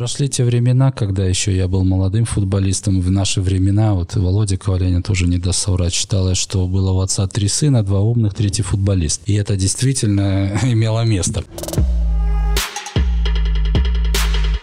[0.00, 3.02] Прошли те времена, когда еще я был молодым футболистом.
[3.02, 7.26] В наши времена, вот Володя Коваленин тоже не даст соврать, считалось, что было у отца
[7.26, 9.20] три сына, два умных, третий футболист.
[9.26, 11.44] И это действительно имело место.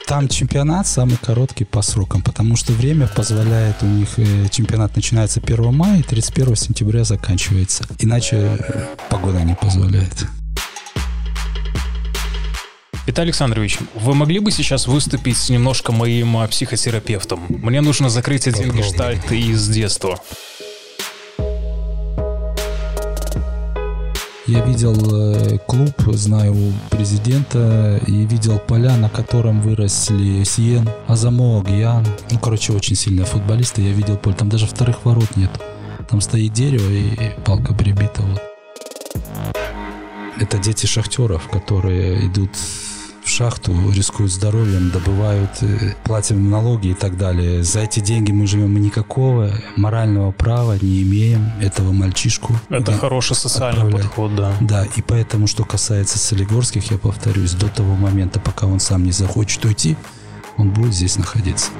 [0.07, 5.39] Там чемпионат самый короткий по срокам, потому что время позволяет у них, э, чемпионат начинается
[5.39, 7.85] 1 мая и 31 сентября заканчивается.
[7.99, 10.25] Иначе э, погода не позволяет.
[13.07, 17.39] Виталий Александрович, вы могли бы сейчас выступить немножко моим а, психотерапевтом?
[17.47, 18.83] Мне нужно закрыть один Попробуй.
[18.83, 20.19] гештальт из детства.
[24.45, 32.05] Я видел э, клуб, знаю президента, и видел поля, на котором выросли Сиен, Азамо, Гьян.
[32.29, 33.83] Ну, короче, очень сильные футболисты.
[33.83, 34.35] Я видел поле.
[34.35, 35.51] Там даже вторых ворот нет.
[36.09, 38.21] Там стоит дерево и палка прибита.
[38.21, 38.41] Вот.
[40.41, 42.51] Это дети шахтеров, которые идут
[43.27, 47.61] в шахту, рискуют здоровьем, добывают, э, платим налоги и так далее.
[47.61, 52.55] За эти деньги мы живем, мы никакого морального права не имеем этого мальчишку.
[52.69, 54.07] Это да, хороший социальный отправлять.
[54.07, 54.53] подход, да.
[54.61, 59.11] Да, и поэтому, что касается солигорских, я повторюсь, до того момента, пока он сам не
[59.11, 59.97] захочет уйти,
[60.57, 61.71] он будет здесь находиться.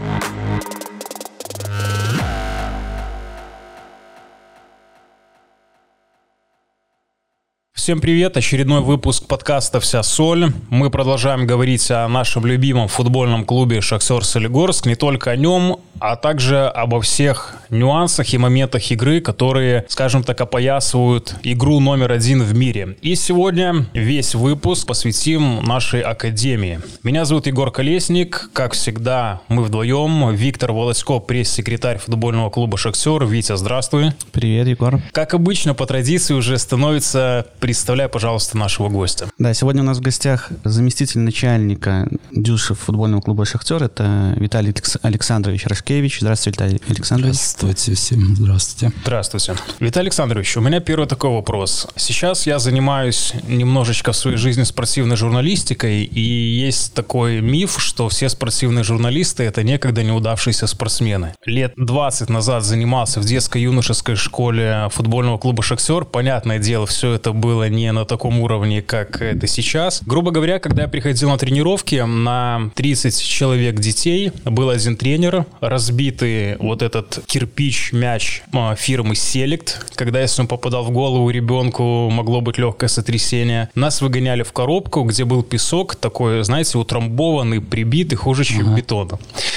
[7.88, 8.35] Всем привет!
[8.35, 10.52] Очередной выпуск подкаста «Вся соль».
[10.69, 14.85] Мы продолжаем говорить о нашем любимом футбольном клубе «Шахтер Солигорск».
[14.85, 20.39] Не только о нем, а также обо всех нюансах и моментах игры, которые, скажем так,
[20.41, 22.97] опоясывают игру номер один в мире.
[23.02, 26.81] И сегодня весь выпуск посвятим нашей академии.
[27.03, 28.49] Меня зовут Егор Колесник.
[28.53, 30.35] Как всегда, мы вдвоем.
[30.35, 33.25] Виктор Волосько, пресс-секретарь футбольного клуба «Шахтер».
[33.25, 34.11] Витя, здравствуй.
[34.31, 35.02] Привет, Егор.
[35.13, 37.47] Как обычно, по традиции уже становится
[37.78, 39.30] Представляй, пожалуйста, нашего гостя.
[39.38, 43.83] Да, сегодня у нас в гостях заместитель начальника Дюши футбольного клуба «Шахтер».
[43.83, 46.22] Это Виталий Александрович Рашкевич.
[46.22, 47.36] Здравствуйте, Виталий Александрович.
[47.36, 48.36] Здравствуйте всем.
[48.36, 48.95] Здравствуйте.
[49.03, 49.55] Здравствуйте.
[49.80, 51.87] Виталий Александрович, у меня первый такой вопрос.
[51.95, 58.27] Сейчас я занимаюсь немножечко в своей жизни спортивной журналистикой, и есть такой миф, что все
[58.27, 61.36] спортивные журналисты— это некогда неудавшиеся спортсмены.
[61.45, 66.05] Лет 20 назад занимался в детско-юношеской школе футбольного клуба «Шахтер».
[66.05, 70.02] Понятное дело, все это было не на таком уровне, как это сейчас.
[70.05, 76.58] Грубо говоря, когда я приходил на тренировки, на 30 человек детей был один тренер, разбитый
[76.58, 79.95] вот этот кирпич, мяч а, фирмы Select.
[79.95, 83.70] Когда если он попадал в голову ребенку, могло быть легкое сотрясение.
[83.76, 88.76] Нас выгоняли в коробку, где был песок, такой, знаете, утрамбованный, прибитый, хуже, чем ага.
[88.76, 89.11] бетон.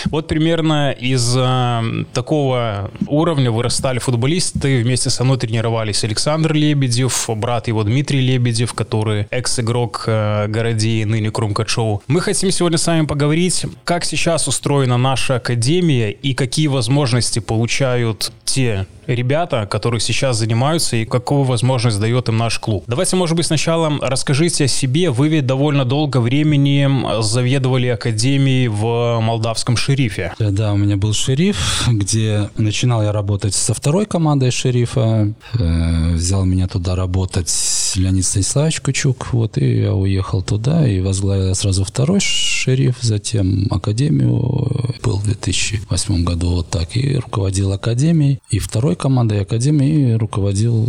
[0.07, 1.83] Вот примерно из а,
[2.13, 4.83] такого уровня вырастали футболисты.
[4.83, 11.31] Вместе со мной тренировались Александр Лебедев, брат его Дмитрий Лебедев, который экс-игрок э, Городи, ныне
[11.31, 12.01] Крумкачев.
[12.07, 18.33] Мы хотим сегодня с вами поговорить, как сейчас устроена наша академия и какие возможности получают
[18.45, 22.85] те ребята, которые сейчас занимаются и какую возможность дает им наш клуб.
[22.87, 25.11] Давайте, может быть, сначала расскажите о себе.
[25.11, 26.89] Вы ведь довольно долго времени
[27.23, 30.33] заведовали академией в молдавском шерифе.
[30.39, 35.33] Да, у меня был шериф, где начинал я работать со второй командой шерифа.
[35.59, 39.33] Э, взял меня туда работать Леонид Станиславович Кучук.
[39.33, 44.71] Вот, и я уехал туда и возглавил сразу второй шериф, затем академию.
[45.03, 46.97] Был в 2008 году вот так.
[46.97, 50.87] И руководил академией и второй командой Академии руководил,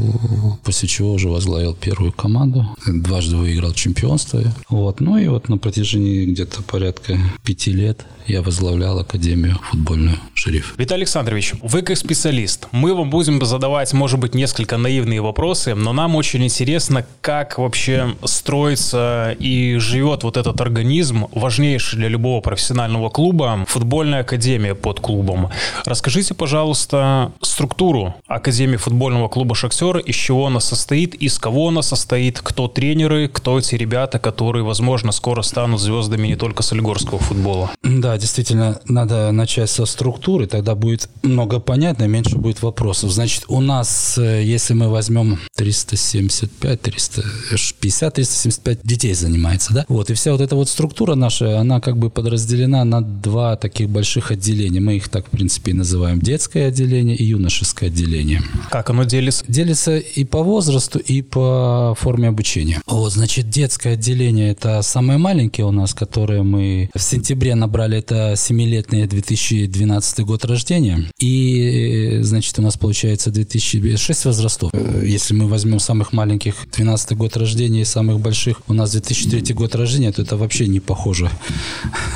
[0.63, 2.65] после чего уже возглавил первую команду.
[2.85, 4.41] Дважды выиграл чемпионство.
[4.69, 4.99] Вот.
[4.99, 10.75] Ну и вот на протяжении где-то порядка пяти лет я возглавлял Академию футбольную «Шериф».
[10.77, 15.93] Виталий Александрович, вы как специалист, мы вам будем задавать, может быть, несколько наивные вопросы, но
[15.93, 23.09] нам очень интересно, как вообще строится и живет вот этот организм, важнейший для любого профессионального
[23.09, 25.49] клуба, футбольная академия под клубом.
[25.85, 32.39] Расскажите, пожалуйста, структуру Академии футбольного клуба «Шахтер», из чего она состоит, из кого она состоит,
[32.41, 37.71] кто тренеры, кто эти ребята, которые, возможно, скоро станут звездами не только солигорского футбола.
[37.83, 43.11] Да, действительно, надо начать со структуры, тогда будет много понятно, меньше будет вопросов.
[43.11, 49.85] Значит, у нас, э, если мы возьмем 375, 350, 375 детей занимается, да?
[49.87, 53.89] Вот, и вся вот эта вот структура наша, она как бы подразделена на два таких
[53.89, 54.79] больших отделения.
[54.79, 58.41] Мы их так, в принципе, и называем детское отделение и юношеское отделение.
[58.69, 59.43] Как оно делится?
[59.47, 62.81] Делится и по возрасту, и по форме обучения.
[62.87, 68.33] Вот, значит, детское отделение– это самые маленькие у нас, которые мы в сентябре набрали, это
[68.33, 71.09] 7-летние 2012 год рождения.
[71.19, 74.71] И, значит, у нас получается 2006 возрастов.
[75.03, 79.75] Если мы возьмем самых маленьких 12 год рождения и самых больших у нас 2003 год
[79.75, 81.29] рождения, то это вообще не похоже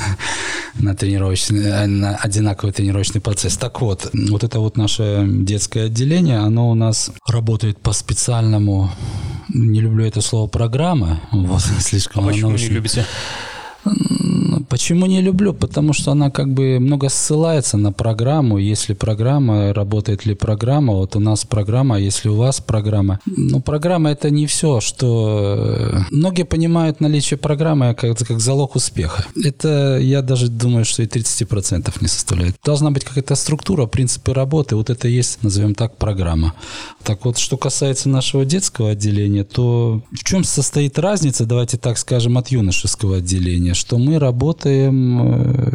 [0.80, 3.58] на тренировочный, э, на одинаковый тренировочный процесс.
[3.58, 8.92] Так вот, вот это вот наше детское отделение, оно у нас работает по специальному,
[9.54, 12.26] не люблю это слово программа, вот слишком.
[12.26, 13.06] А почему не любите?
[14.70, 15.54] Почему не люблю?
[15.54, 18.58] Потому что она как бы много ссылается на программу.
[18.58, 23.20] Если программа, работает ли программа, вот у нас программа, а если у вас программа.
[23.26, 25.90] Ну, программа это не все, что...
[25.94, 29.26] Э, многие понимают наличие программы как, как залог успеха.
[29.44, 32.56] Это, я даже думаю, что и 30% не составляет.
[32.64, 34.76] Должна быть какая-то структура, принципы работы.
[34.76, 36.54] Вот это есть, назовем так, программа.
[37.04, 42.38] Так вот, что касается нашего детского отделения, то в чем состоит разница, давайте так скажем,
[42.38, 43.74] от юношеского отделения?
[43.74, 44.90] Что мы работаем, э,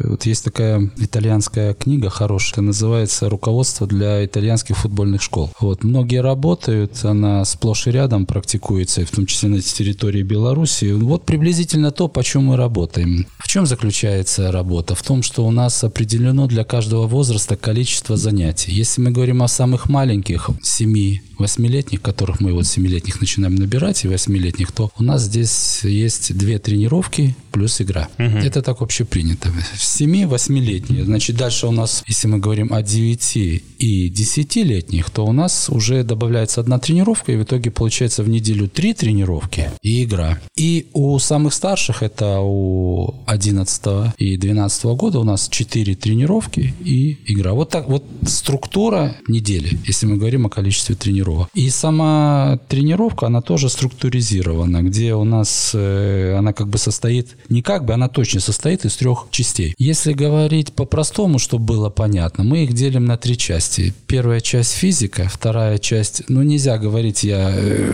[0.08, 5.50] вот есть такая итальянская книга хорошая, называется «Руководство для итальянских футбольных школ».
[5.60, 10.92] Вот, многие работают, она сплошь и рядом практикуется, в том числе на территории Беларуси.
[10.92, 13.26] Вот приблизительно то, по чем мы работаем.
[13.38, 14.94] В чем заключается работа?
[14.94, 18.72] В том, что у нас определено для каждого возраста количество занятий.
[18.72, 20.90] Если мы говорим о самых маленьких, 7
[21.40, 26.58] восьмилетних, которых мы вот семилетних начинаем набирать, и восьмилетних, то у нас здесь есть две
[26.58, 28.08] тренировки плюс игра.
[28.18, 28.38] Угу.
[28.38, 29.52] Это так вообще принято.
[29.76, 31.04] Семи восьмилетние.
[31.04, 36.04] Значит, дальше у нас, если мы говорим о девяти и десятилетних, то у нас уже
[36.04, 40.38] добавляется одна тренировка, и в итоге получается в неделю три тренировки и игра.
[40.56, 47.18] И у самых старших, это у 11 и 12 года, у нас четыре тренировки и
[47.26, 47.52] игра.
[47.52, 51.29] Вот так вот структура недели, если мы говорим о количестве тренировок.
[51.54, 57.62] И сама тренировка, она тоже структуризирована, где у нас э, она как бы состоит, не
[57.62, 59.74] как бы, она точно состоит из трех частей.
[59.78, 63.94] Если говорить по-простому, чтобы было понятно, мы их делим на три части.
[64.06, 67.92] Первая часть физика, вторая часть, ну нельзя говорить, я э,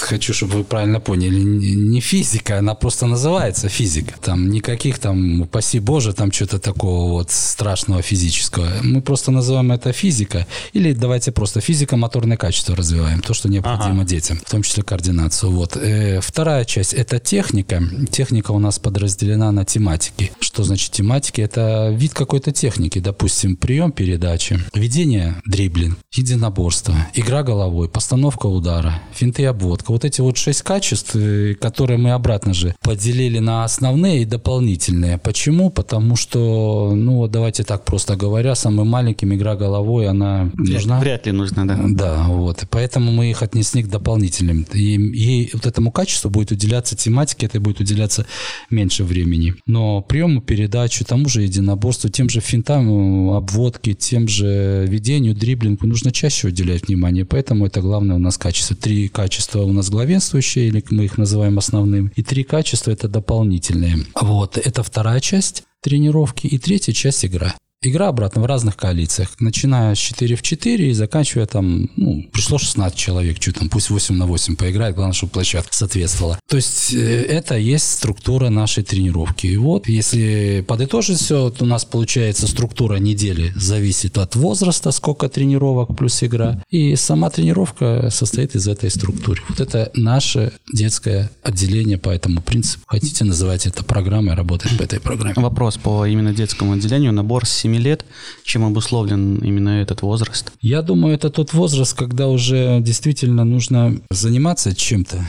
[0.00, 4.14] хочу, чтобы вы правильно поняли, не физика, она просто называется физика.
[4.20, 8.68] Там никаких там, упаси боже, там что-то такого вот страшного физического.
[8.82, 10.46] Мы просто называем это физика.
[10.72, 14.04] Или давайте просто физика, моторное качество развиваем, то, что необходимо ага.
[14.04, 15.52] детям, в том числе координацию.
[15.52, 15.76] Вот.
[15.76, 17.82] Э, вторая часть– это техника.
[18.10, 20.32] Техника у нас подразделена на тематики.
[20.40, 21.40] Что значит тематики?
[21.40, 29.42] Это вид какой-то техники, допустим, прием передачи, ведение дриблинг, единоборство, игра головой, постановка удара, финты
[29.42, 29.92] и обводка.
[29.92, 35.18] Вот эти вот шесть качеств, э, которые мы обратно же поделили на основные и дополнительные.
[35.18, 35.70] Почему?
[35.70, 41.00] Потому что, ну, давайте так просто говоря, самым маленьким игра головой, она нужна.
[41.00, 41.78] Вряд ли нужна, да.
[41.88, 42.49] Да, вот.
[42.62, 44.66] И поэтому мы их отнесли к дополнительным.
[44.72, 48.26] И, и вот этому качеству будет уделяться тематике, это будет уделяться
[48.70, 49.54] меньше времени.
[49.66, 56.12] Но приему, передачу, тому же единоборству, тем же финтам, обводке, тем же ведению, дриблингу нужно
[56.12, 57.24] чаще уделять внимание.
[57.24, 58.76] Поэтому это главное у нас качество.
[58.76, 62.12] Три качества у нас главенствующие, или мы их называем основным.
[62.16, 63.98] И три качества это дополнительные.
[64.20, 67.54] Вот, это вторая часть тренировки и третья часть игра.
[67.82, 72.58] Игра обратно в разных коалициях, начиная с 4 в 4 и заканчивая там, ну, пришло
[72.58, 76.38] 16 человек, что там, пусть 8 на 8 поиграет, главное, чтобы площадка соответствовала.
[76.46, 79.46] То есть э, это есть структура нашей тренировки.
[79.46, 85.30] И вот, если подытожить все, то у нас получается структура недели зависит от возраста, сколько
[85.30, 89.40] тренировок плюс игра, и сама тренировка состоит из этой структуры.
[89.48, 92.84] Вот это наше детское отделение по этому принципу.
[92.86, 95.32] Хотите, называйте это программой, работает по этой программе.
[95.36, 98.04] Вопрос по именно детскому отделению, набор 7 7 лет.
[98.44, 100.52] Чем обусловлен именно этот возраст?
[100.60, 105.24] Я думаю, это тот возраст, когда уже действительно нужно заниматься чем-то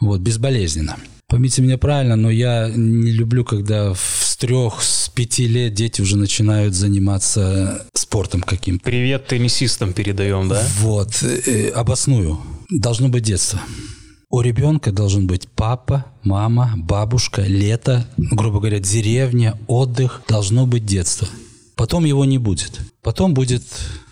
[0.00, 0.96] вот, безболезненно.
[1.28, 6.16] Поймите меня правильно, но я не люблю, когда с трех, с пяти лет дети уже
[6.16, 8.84] начинают заниматься спортом каким-то.
[8.84, 10.62] Привет теннисистам передаем, да?
[10.80, 12.40] Вот, э, обосную.
[12.68, 13.60] Должно быть детство.
[14.32, 20.22] У ребенка должен быть папа, мама, бабушка, лето, грубо говоря, деревня, отдых.
[20.28, 21.28] Должно быть детство.
[21.80, 22.78] Потом его не будет.
[23.00, 23.62] Потом будет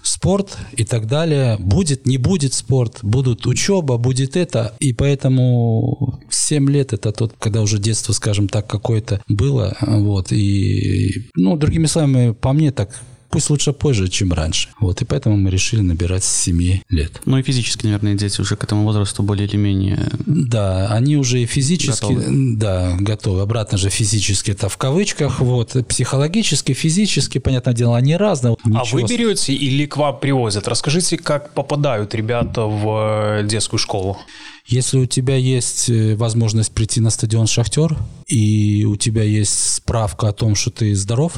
[0.02, 1.58] спорт и так далее.
[1.58, 4.74] Будет, не будет спорт, будут учеба, будет это.
[4.80, 9.76] И поэтому 7 лет это тот, когда уже детство, скажем так, какое-то было.
[9.82, 10.32] Вот.
[10.32, 14.70] И, ну, другими словами, по мне так Пусть лучше позже, чем раньше.
[14.80, 17.20] Вот, и поэтому мы решили набирать с 7 лет.
[17.26, 20.10] Ну и физически, наверное, дети уже к этому возрасту более или менее...
[20.24, 22.12] Да, они уже и физически...
[22.12, 22.56] Готовы.
[22.56, 23.42] Да, готовы.
[23.42, 25.40] Обратно же физически это в кавычках.
[25.40, 28.56] Вот, психологически, физически, понятное дело, они разные.
[28.64, 28.80] Ничего...
[28.80, 30.66] А вы берете или к вам привозят?
[30.66, 34.18] Расскажите, как попадают ребята в э, детскую школу?
[34.66, 40.28] Если у тебя есть э, возможность прийти на стадион «Шахтер», и у тебя есть справка
[40.28, 41.34] о том, что ты здоров,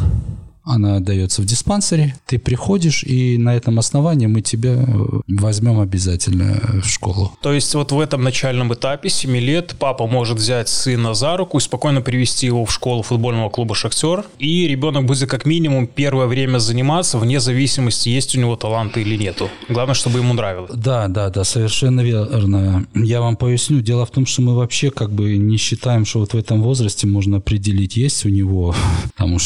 [0.65, 4.85] она дается в диспансере, ты приходишь, и на этом основании мы тебя э,
[5.29, 7.33] возьмем обязательно в школу.
[7.41, 11.59] То есть вот в этом начальном этапе 7 лет папа может взять сына за руку
[11.59, 16.27] и спокойно привести его в школу футбольного клуба «Шахтер», и ребенок будет как минимум первое
[16.27, 19.51] время заниматься вне зависимости, есть у него таланты или нету.
[19.69, 20.71] Главное, чтобы ему нравилось.
[20.75, 22.87] Да, да, да, совершенно верно.
[22.95, 23.81] Я вам поясню.
[23.81, 27.07] Дело в том, что мы вообще как бы не считаем, что вот в этом возрасте
[27.07, 28.75] можно определить, есть у него
[29.17, 29.45] там уж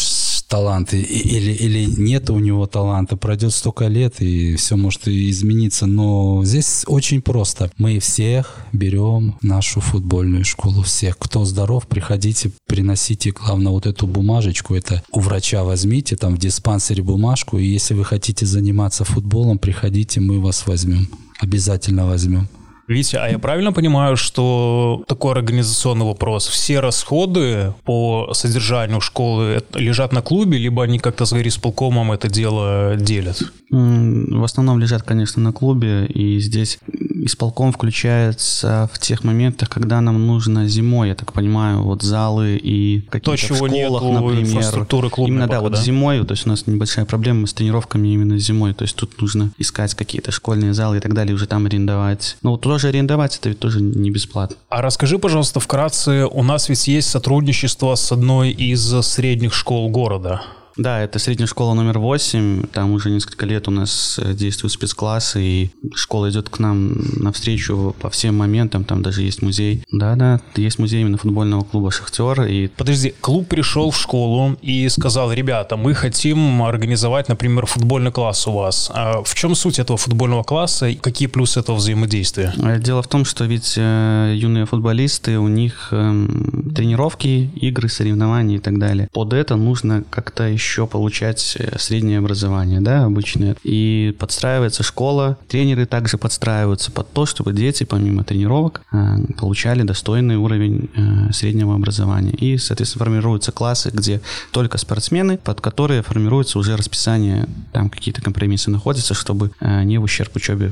[0.54, 5.86] талант или, или нет у него таланта, пройдет столько лет и все может измениться.
[5.86, 7.72] Но здесь очень просто.
[7.76, 11.18] Мы всех берем нашу футбольную школу, всех.
[11.18, 17.02] Кто здоров, приходите, приносите, главное, вот эту бумажечку, это у врача возьмите, там в диспансере
[17.02, 21.08] бумажку, и если вы хотите заниматься футболом, приходите, мы вас возьмем.
[21.40, 22.48] Обязательно возьмем.
[22.86, 26.46] Витя, а я правильно понимаю, что такой организационный вопрос?
[26.46, 32.96] Все расходы по содержанию школы лежат на клубе, либо они как-то с горисполкомом это дело
[32.96, 33.42] делят?
[33.70, 40.26] В основном лежат, конечно, на клубе, и здесь исполком включается в тех моментах, когда нам
[40.26, 44.42] нужно зимой, я так понимаю, вот залы и какие-то То, чего школах, нету например.
[44.42, 45.28] инфраструктуры клуба.
[45.28, 45.82] Именно, пока, да, вот да?
[45.82, 49.50] зимой, то есть у нас небольшая проблема с тренировками именно зимой, то есть тут нужно
[49.58, 52.36] искать какие-то школьные залы и так далее, уже там арендовать.
[52.42, 54.56] Но вот тоже арендовать это ведь тоже не бесплатно.
[54.68, 60.42] А расскажи, пожалуйста, вкратце, у нас ведь есть сотрудничество с одной из средних школ города.
[60.76, 62.66] Да, это средняя школа номер 8.
[62.72, 67.94] Там уже несколько лет у нас э, действуют спецклассы, и школа идет к нам навстречу
[68.00, 68.84] по всем моментам.
[68.84, 69.84] Там даже есть музей.
[69.92, 72.42] Да-да, есть музей именно футбольного клуба «Шахтер».
[72.42, 72.68] И...
[72.68, 78.52] Подожди, клуб пришел в школу и сказал, ребята, мы хотим организовать, например, футбольный класс у
[78.52, 78.90] вас.
[78.92, 82.52] А в чем суть этого футбольного класса и какие плюсы этого взаимодействия?
[82.56, 86.26] Э, дело в том, что ведь э, юные футболисты, у них э,
[86.74, 89.08] тренировки, игры, соревнования и так далее.
[89.12, 93.54] Под это нужно как-то еще еще получать э, среднее образование, да, обычное.
[93.62, 100.36] И подстраивается школа, тренеры также подстраиваются под то, чтобы дети, помимо тренировок, э, получали достойный
[100.36, 102.32] уровень э, среднего образования.
[102.32, 104.20] И, соответственно, формируются классы, где
[104.52, 110.34] только спортсмены, под которые формируется уже расписание, там какие-то компромиссы находятся, чтобы не в ущерб
[110.36, 110.70] учебе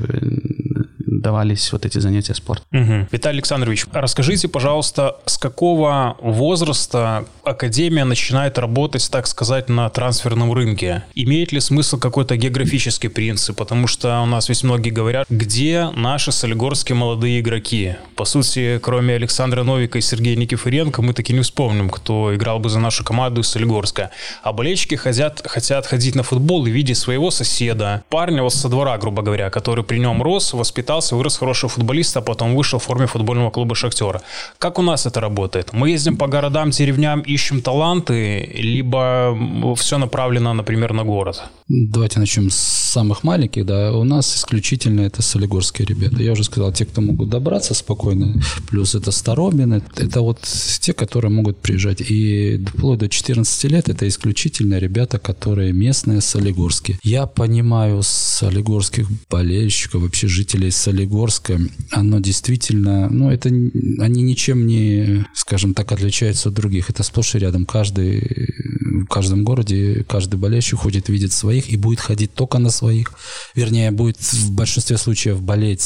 [1.21, 2.65] давались вот эти занятия спортом.
[2.71, 3.07] Угу.
[3.11, 11.03] Виталий Александрович, расскажите, пожалуйста, с какого возраста Академия начинает работать, так сказать, на трансферном рынке?
[11.15, 13.57] Имеет ли смысл какой-то географический принцип?
[13.57, 17.95] Потому что у нас ведь многие говорят, где наши солигорские молодые игроки?
[18.15, 22.69] По сути, кроме Александра Новика и Сергея Никифоренко, мы таки не вспомним, кто играл бы
[22.69, 24.11] за нашу команду из Солигорска.
[24.41, 28.97] А болельщики хотят, хотят ходить на футбол и видеть своего соседа, парня вот со двора,
[28.97, 33.07] грубо говоря, который при нем рос, воспитался, вырос хорошего футболиста, а потом вышел в форме
[33.07, 34.21] футбольного клуба «Шахтера».
[34.59, 35.73] Как у нас это работает?
[35.73, 39.37] Мы ездим по городам, деревням, ищем таланты, либо
[39.75, 41.43] все направлено, например, на город?
[41.67, 42.55] Давайте начнем с
[42.93, 43.65] самых маленьких.
[43.65, 43.91] Да.
[43.93, 46.21] У нас исключительно это солигорские ребята.
[46.21, 48.35] Я уже сказал, те, кто могут добраться спокойно,
[48.69, 49.81] плюс это Старобины.
[49.95, 50.39] Это вот
[50.79, 52.01] те, которые могут приезжать.
[52.01, 56.99] И вплоть до 14 лет это исключительно ребята, которые местные, солигорские.
[57.03, 61.59] Я понимаю солигорских болельщиков, вообще жителей Солигорска,
[61.91, 66.89] оно действительно, ну, это они ничем не, скажем так, отличаются от других.
[66.89, 67.65] Это сплошь и рядом.
[67.65, 68.53] Каждый,
[69.01, 73.13] в каждом городе, каждый болельщик ходит, видит своих и будет ходить только на своих.
[73.55, 75.83] Вернее, будет в большинстве случаев болеть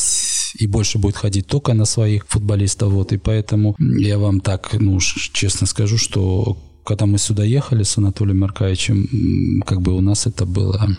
[0.59, 2.91] и больше будет ходить только на своих футболистов.
[2.91, 7.97] Вот, и поэтому я вам так, ну, честно скажу, что когда мы сюда ехали с
[7.97, 10.89] Анатолием Маркаевичем, как бы у нас это было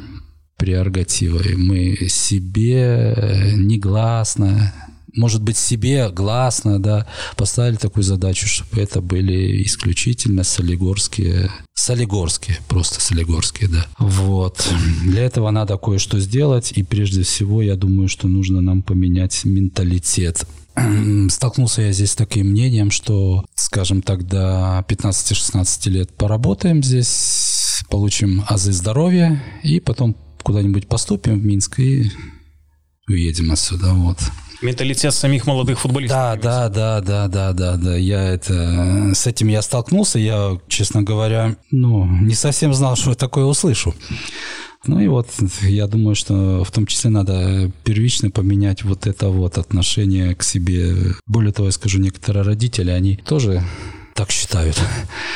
[0.59, 1.57] прерогативой.
[1.57, 4.75] Мы себе негласно
[5.19, 13.01] может быть, себе гласно, да, поставили такую задачу, чтобы это были исключительно солигорские, солигорские, просто
[13.01, 13.87] солигорские, да.
[13.99, 14.69] Вот.
[15.05, 20.47] Для этого надо кое-что сделать, и прежде всего, я думаю, что нужно нам поменять менталитет.
[21.31, 28.45] Столкнулся я здесь с таким мнением, что, скажем так, до 15-16 лет поработаем здесь, получим
[28.47, 32.11] азы здоровья, и потом куда-нибудь поступим в Минск и
[33.09, 34.19] уедем отсюда, вот
[34.63, 36.19] менталитет самих молодых футболистов.
[36.19, 37.97] Да, да, да, да, да, да, да.
[37.97, 40.19] Я это с этим я столкнулся.
[40.19, 43.95] Я, честно говоря, ну не совсем знал, что такое услышу.
[44.87, 45.29] Ну и вот
[45.63, 51.15] я думаю, что в том числе надо первично поменять вот это вот отношение к себе.
[51.27, 53.63] Более того, я скажу, некоторые родители, они тоже
[54.19, 54.77] так считают.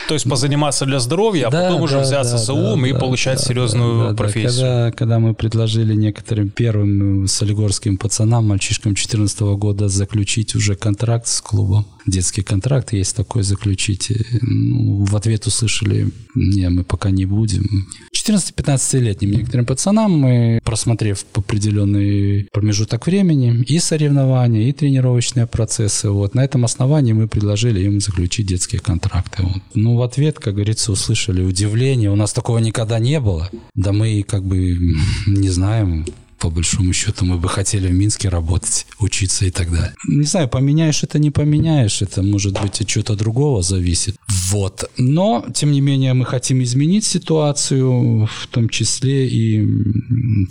[0.09, 2.93] То есть позаниматься для здоровья, а да, потом да, уже взяться да, за ум и
[2.93, 4.51] получать серьезную профессию.
[4.51, 11.41] Когда, когда мы предложили некоторым первым солигорским пацанам, мальчишкам 14 года заключить уже контракт с
[11.41, 17.87] клубом, детский контракт есть такой заключить, ну, в ответ услышали, не, мы пока не будем.
[18.15, 26.45] 14-15-летним некоторым пацанам мы, просмотрев определенный промежуток времени, и соревнования, и тренировочные процессы, вот, на
[26.45, 29.43] этом основании мы предложили им заключить детские контракты.
[29.43, 29.63] Вот.
[29.75, 32.11] Ну, в ответ, как говорится, услышали удивление.
[32.11, 33.51] У нас такого никогда не было.
[33.75, 34.79] Да мы как бы
[35.27, 36.05] не знаем,
[36.43, 39.95] по большому счету мы бы хотели в Минске работать, учиться и так далее.
[40.09, 44.17] Не знаю, поменяешь это, не поменяешь, это может быть от чего-то другого зависит.
[44.51, 44.91] Вот.
[44.99, 49.69] Но, тем не менее, мы хотим изменить ситуацию, в том числе и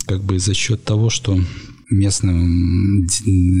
[0.06, 1.38] как бы за счет того, что
[1.90, 3.06] местным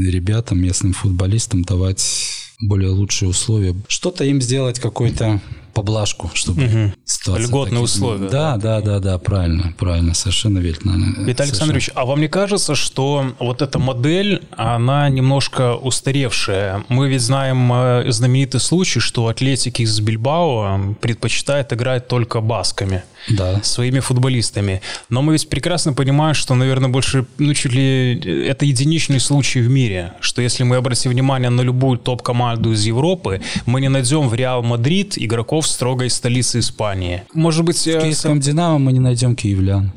[0.08, 2.30] ребятам, местным футболистам давать
[2.62, 3.74] более лучшие условия.
[3.88, 6.92] Что-то им сделать какой-то поблажку, чтобы угу.
[7.04, 7.46] ситуация...
[7.46, 7.84] Льготные таких...
[7.84, 8.28] условия.
[8.28, 10.92] Да, да, да, да, правильно, правильно, совершенно верно.
[11.18, 16.84] Виталий Александрович, а вам не кажется, что вот эта модель, она немножко устаревшая?
[16.88, 23.02] Мы ведь знаем э, знаменитый случай, что атлетики из Бильбао предпочитают играть только басками.
[23.28, 23.62] Да.
[23.62, 24.82] Своими футболистами.
[25.08, 29.68] Но мы ведь прекрасно понимаем, что, наверное, больше, ну, чуть ли это единичный случай в
[29.70, 34.34] мире, что если мы обратим внимание на любую топ-команду из Европы, мы не найдем в
[34.34, 37.22] Реал Мадрид игроков в строгой столице Испании.
[37.32, 37.78] Может быть...
[37.78, 39.92] В киевском «Динамо» мы не найдем киевлян.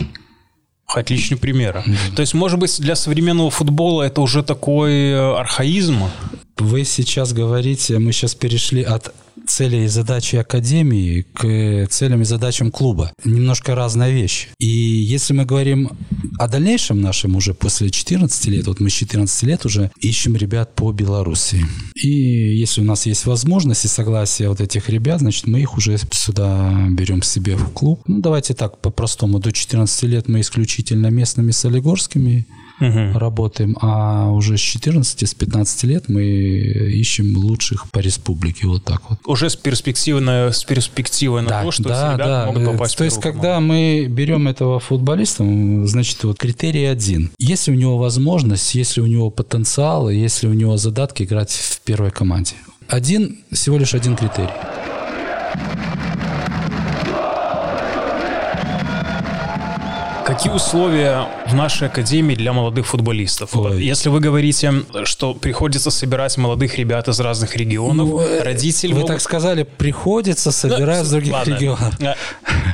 [0.88, 1.84] Отличный пример.
[1.86, 2.16] Mm-hmm.
[2.16, 6.04] То есть, может быть, для современного футбола это уже такой э, архаизм?
[6.58, 9.14] Вы сейчас говорите, мы сейчас перешли от
[9.46, 13.12] цели и задачи академии к целям и задачам клуба.
[13.26, 14.48] Немножко разная вещь.
[14.60, 15.92] И если мы говорим
[16.40, 20.74] о дальнейшем нашем уже после 14 лет, вот мы с 14 лет уже ищем ребят
[20.76, 21.66] по Беларуси.
[21.96, 22.10] И
[22.58, 26.88] если у нас есть возможность и согласие вот этих ребят, значит, мы их уже сюда
[26.90, 28.02] берем себе в клуб.
[28.08, 29.40] Ну, давайте так, по-простому.
[29.40, 32.48] До 14 лет мы исключительно местными солигорскими
[32.80, 33.18] угу.
[33.18, 39.10] работаем, а уже с 14, с 15 лет мы ищем лучших по республике, вот так
[39.10, 39.20] вот.
[39.26, 42.46] Уже с перспективой на, с перспективой на да, то, что да, ребята да.
[42.48, 45.44] могут попасть То есть, когда мы берем этого футболиста,
[45.86, 47.32] значит, вот критерий один.
[47.40, 52.12] Если у него возможность, если у него потенциал, если у него задатки играть в первой
[52.12, 52.56] команде.
[52.88, 54.50] Один, всего лишь один критерий.
[60.36, 63.56] Какие условия в нашей академии для молодых футболистов?
[63.56, 63.82] Ой.
[63.82, 64.74] Если вы говорите,
[65.06, 68.92] что приходится собирать молодых ребят из разных регионов, ну, родители...
[68.92, 69.14] Вы могут...
[69.14, 71.54] так сказали, приходится собирать из других ладно.
[71.54, 71.94] регионов.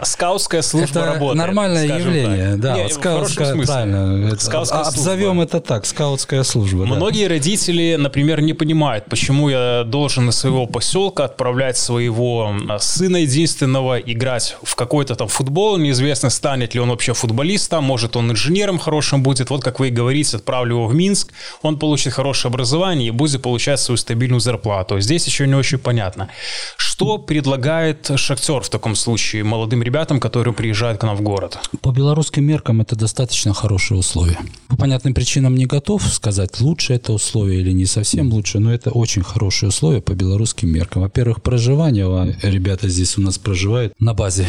[0.04, 1.38] Скаутская служба это работает.
[1.38, 2.60] нормальное явление, так.
[2.60, 2.76] да.
[2.76, 4.36] Не, вот скаутская, правильно.
[4.40, 5.44] Скаутская обзовем служба.
[5.44, 6.86] это так, скаутская служба.
[6.86, 7.30] Многие да.
[7.30, 14.00] родители, например, не понимают, почему я должен из своего поселка отправлять своего а, сына единственного
[14.00, 19.22] играть в какой-то там футбол, неизвестно, станет ли он вообще футболистом может он инженером хорошим
[19.22, 19.50] будет.
[19.50, 23.42] Вот как вы и говорите, отправлю его в Минск, он получит хорошее образование и будет
[23.42, 25.00] получать свою стабильную зарплату.
[25.00, 26.30] Здесь еще не очень понятно.
[26.78, 31.60] Что предлагает Шахтер в таком случае молодым ребятам, которые приезжают к нам в город?
[31.82, 34.40] По белорусским меркам это достаточно хорошие условия.
[34.68, 38.92] По понятным причинам не готов сказать, лучше это условие или не совсем лучше, но это
[38.92, 41.02] очень хорошие условия по белорусским меркам.
[41.02, 42.38] Во-первых, проживание.
[42.42, 44.46] Ребята здесь у нас проживают на базе,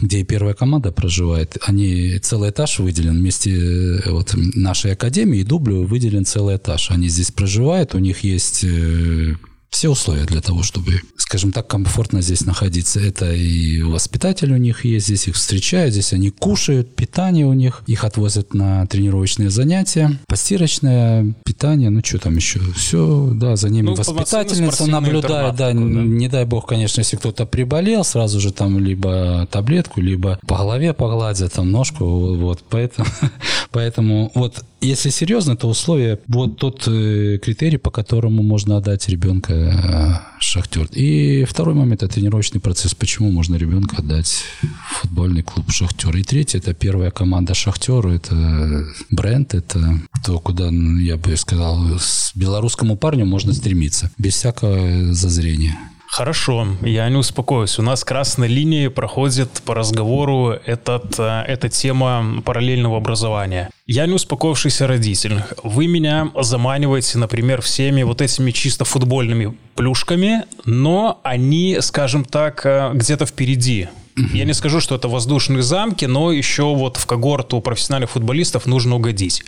[0.00, 1.56] где и первая команда проживает.
[1.62, 6.90] Они целый этаж выделен вместе э, вот нашей академии и дублю выделен целый этаж.
[6.90, 9.34] Они здесь проживают, у них есть э,
[9.72, 13.00] все условия для того, чтобы, скажем так, комфортно здесь находиться.
[13.00, 17.82] Это и воспитатель у них есть, здесь их встречают, здесь они кушают, питание у них,
[17.86, 23.86] их отвозят на тренировочные занятия, постирочное питание, ну что там еще, все, да, за ними
[23.86, 28.78] ну, воспитательница наблюдает, да, да, не дай бог, конечно, если кто-то приболел, сразу же там
[28.78, 33.08] либо таблетку, либо по голове погладят, там ножку, вот, поэтому,
[33.70, 39.52] поэтому вот если серьезно, то условия, вот тот э, критерий, по которому можно отдать ребенка
[39.54, 40.88] э, Шахтер.
[40.92, 42.94] И второй момент– это тренировочный процесс.
[42.94, 46.16] Почему можно ребенка отдать в футбольный клуб Шахтер?
[46.16, 52.32] И третий– это первая команда Шахтера, это бренд, это то, куда, я бы сказал, с
[52.34, 55.76] белорусскому парню можно стремиться, без всякого зазрения.
[56.12, 57.78] Хорошо, я не успокоюсь.
[57.78, 63.70] У нас красной линией проходит по разговору этот, э, эта тема параллельного образования.
[63.86, 65.42] Я не успокоившийся родитель.
[65.64, 72.90] Вы меня заманиваете, например, всеми вот этими чисто футбольными плюшками, но они, скажем так, э,
[72.92, 78.10] где-то впереди Я не скажу, что это воздушные замки, но еще вот в когорту профессиональных
[78.10, 79.42] футболистов нужно угодить.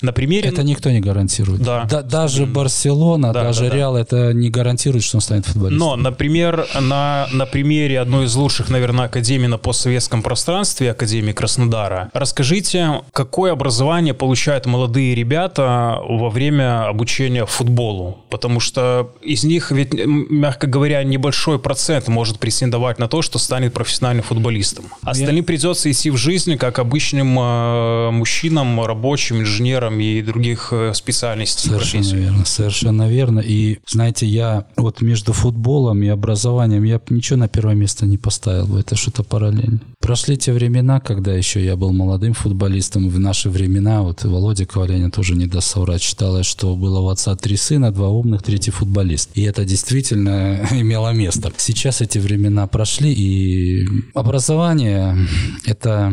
[0.00, 0.48] На примере...
[0.48, 1.62] Это никто не гарантирует.
[1.62, 1.84] Да.
[1.84, 4.00] да даже Барселона, да, даже да, Реал, да.
[4.00, 5.78] это не гарантирует, что он станет футболистом.
[5.78, 12.10] Но, например, на, на примере одной из лучших, наверное, академий на постсоветском пространстве, Академии Краснодара,
[12.12, 18.24] расскажите, какое образование получают молодые ребята во время обучения футболу?
[18.30, 23.74] Потому что из них ведь, мягко говоря, небольшой процент может претендовать на то, что станет
[23.74, 24.86] профессиональным футболистом.
[25.02, 31.68] Остальным придется идти в жизнь как обычным э, мужчинам, рабочим, инженерам и других э, специальностей.
[31.70, 32.16] Совершенно профессий.
[32.16, 33.40] верно, совершенно верно.
[33.40, 38.66] И знаете, я вот между футболом и образованием я ничего на первое место не поставил
[38.66, 38.80] бы.
[38.80, 39.80] Это что-то параллельно.
[40.00, 43.08] Прошли те времена, когда еще я был молодым футболистом.
[43.08, 47.34] В наши времена, вот Володя Коваленин тоже не даст соврать, считалось, что было у отца
[47.34, 49.30] три сына, два умных, третий футболист.
[49.34, 51.52] И это действительно имело место.
[51.56, 55.16] Сейчас эти времена прошли, и образование–
[55.64, 56.12] это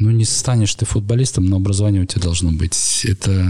[0.00, 3.04] ну, не станешь ты футболистом, но образование у тебя должно быть.
[3.04, 3.46] Это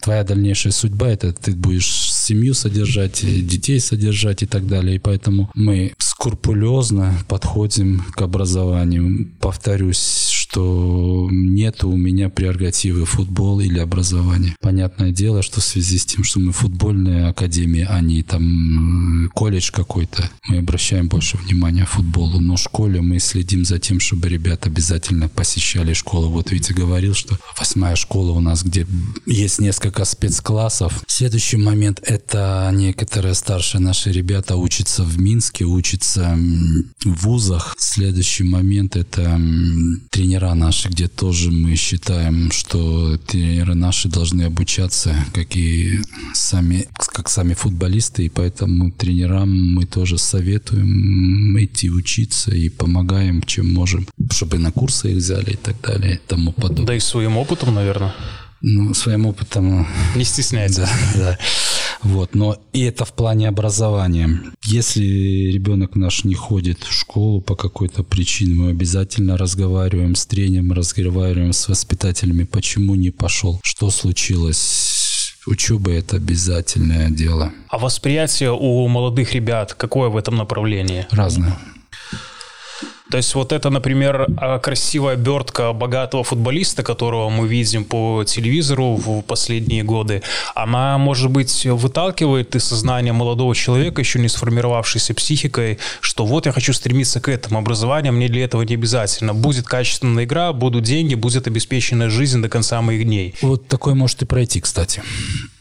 [0.00, 4.96] твоя дальнейшая судьба, это ты будешь семью содержать, детей содержать и так далее.
[4.96, 5.92] И поэтому мы
[6.22, 9.28] скрупулезно подходим к образованию.
[9.40, 14.54] Повторюсь, что нет у меня прерогативы футбол или образование.
[14.60, 19.72] Понятное дело, что в связи с тем, что мы футбольная академия, а не там колледж
[19.72, 22.38] какой-то, мы обращаем больше внимания футболу.
[22.38, 26.28] Но в школе мы следим за тем, чтобы ребята обязательно посещали школу.
[26.28, 28.86] Вот Витя говорил, что восьмая школа у нас, где
[29.26, 31.02] есть несколько спецклассов.
[31.08, 37.74] Следующий момент– это некоторые старшие наши ребята учатся в Минске, учатся в вузах.
[37.78, 39.40] Следующий момент– это
[40.10, 46.00] тренера тренера наши, где тоже мы считаем, что тренеры наши должны обучаться, как и
[46.34, 53.72] сами, как сами футболисты, и поэтому тренерам мы тоже советуем идти учиться и помогаем, чем
[53.72, 56.86] можем, чтобы на курсы их взяли и так далее и тому подобное.
[56.86, 58.14] Да и своим опытом, наверное.
[58.62, 59.86] Ну, своим опытом...
[60.14, 60.88] Не стесняется.
[61.14, 61.38] Да, да.
[62.02, 64.40] Вот, но и это в плане образования.
[64.64, 65.04] Если
[65.52, 71.52] ребенок наш не ходит в школу по какой-то причине, мы обязательно разговариваем с тренером, разговариваем
[71.52, 77.52] с воспитателями, почему не пошел, что случилось, учеба это обязательное дело.
[77.68, 81.06] А восприятие у молодых ребят какое в этом направлении?
[81.10, 81.58] Разное.
[83.12, 88.94] То есть вот это, например, а, красивая обертка богатого футболиста, которого мы видим по телевизору
[88.94, 90.22] в последние годы,
[90.54, 96.52] она, может быть, выталкивает из сознания молодого человека, еще не сформировавшейся психикой, что вот я
[96.52, 99.34] хочу стремиться к этому образованию, мне для этого не обязательно.
[99.34, 103.34] Будет качественная игра, будут деньги, будет обеспеченная жизнь до конца моих дней.
[103.42, 105.02] Вот такое может и пройти, кстати.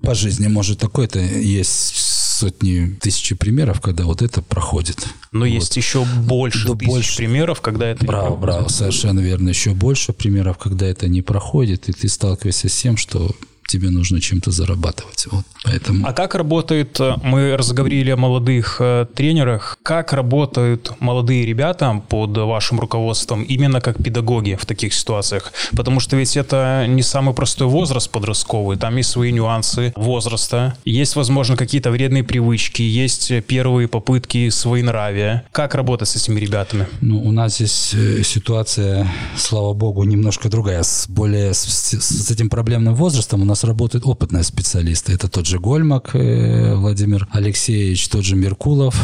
[0.02, 1.96] По жизни может такое-то есть
[2.42, 4.98] сотни, тысячи примеров, когда вот это проходит.
[5.32, 5.46] Но вот.
[5.46, 7.18] есть еще больше да, тысяч больше.
[7.18, 8.42] примеров, когда это браво, не проходит.
[8.42, 9.50] Браво, совершенно верно.
[9.50, 13.36] Еще больше примеров, когда это не проходит, и ты сталкиваешься с тем, что
[13.72, 15.28] тебе нужно чем-то зарабатывать.
[15.32, 16.06] Вот, поэтому...
[16.08, 22.38] А как работает, э, мы разговаривали о молодых э, тренерах, как работают молодые ребята под
[22.38, 25.54] вашим руководством именно как педагоги в таких ситуациях?
[25.76, 31.16] Потому что ведь это не самый простой возраст подростковый, там есть свои нюансы возраста, есть,
[31.16, 35.46] возможно, какие-то вредные привычки, есть первые попытки своенравия.
[35.52, 36.88] Как работать с этими ребятами?
[37.00, 39.08] Ну, у нас здесь э, ситуация,
[39.38, 40.84] слава богу, немножко другая.
[40.84, 45.14] С более с, с этим проблемным возрастом у нас нас работают опытные специалисты.
[45.14, 48.96] Это тот же Гольмак э, Владимир Алексеевич, тот же Меркулов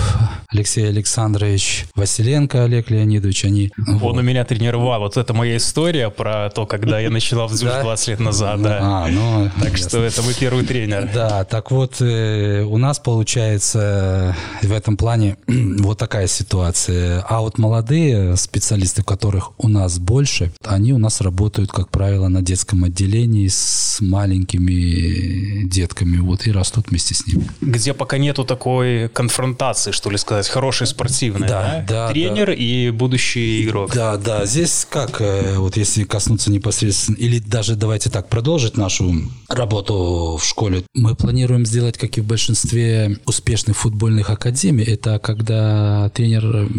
[0.50, 3.44] Алексей Александрович, Василенко Олег Леонидович.
[3.46, 4.16] Они, Он вот.
[4.16, 5.02] у меня тренировал.
[5.02, 8.62] Вот это моя история про то, когда я начала в ЗЮЖ 20 лет назад.
[8.62, 8.80] Да.
[8.82, 9.90] А, ну, так ясно.
[9.90, 11.10] что это мой первый тренер.
[11.14, 17.26] Да, так вот, э, у нас получается в этом плане вот такая ситуация.
[17.28, 22.42] А вот молодые специалисты, которых у нас больше, они у нас работают, как правило, на
[22.42, 27.50] детском отделении с маленькими детками, вот, и растут вместе с ними.
[27.60, 31.84] Где пока нету такой конфронтации, что ли сказать, хорошей спортивной, да?
[31.88, 32.08] да?
[32.08, 32.54] да Тренер да.
[32.54, 33.94] и будущий игрок.
[33.94, 39.14] Да, да, здесь как, э, вот если коснуться непосредственно, или даже давайте так, продолжить нашу
[39.50, 46.10] работу в школе, мы планируем сделать, как и в большинстве успешных футбольных академий, это когда
[46.10, 46.70] тренер,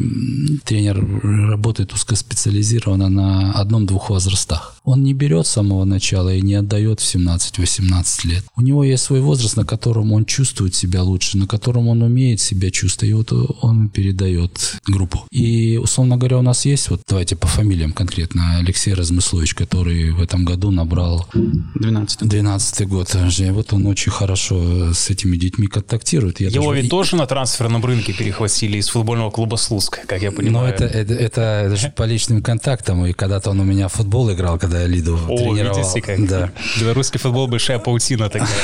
[0.65, 1.05] тренер
[1.51, 4.75] работает узкоспециализированно на одном-двух возрастах.
[4.89, 8.45] Он не берет с самого начала и не отдает в 17-18 лет.
[8.57, 12.41] У него есть свой возраст, на котором он чувствует себя лучше, на котором он умеет
[12.41, 15.27] себя чувствовать, и вот он передает группу.
[15.31, 20.23] И, условно говоря, у нас есть, вот давайте по фамилиям конкретно, Алексей Размыслович, который в
[20.23, 23.15] этом году набрал 12 12 год.
[23.51, 26.41] Вот он очень хорошо с этими детьми контактирует.
[26.41, 26.81] Я Его даже...
[26.81, 30.65] ведь тоже на трансферном рынке перехватили из футбольного клуба «Слуцк», как я понимаю.
[30.65, 33.93] Но это, это, это, это же по личным контактам, и когда-то он у меня в
[33.93, 35.79] футбол играл, когда я Лиду О, тренировал.
[35.79, 36.27] видите как.
[36.29, 36.51] Да.
[36.81, 38.49] Белорусский футбол большая паутина тогда.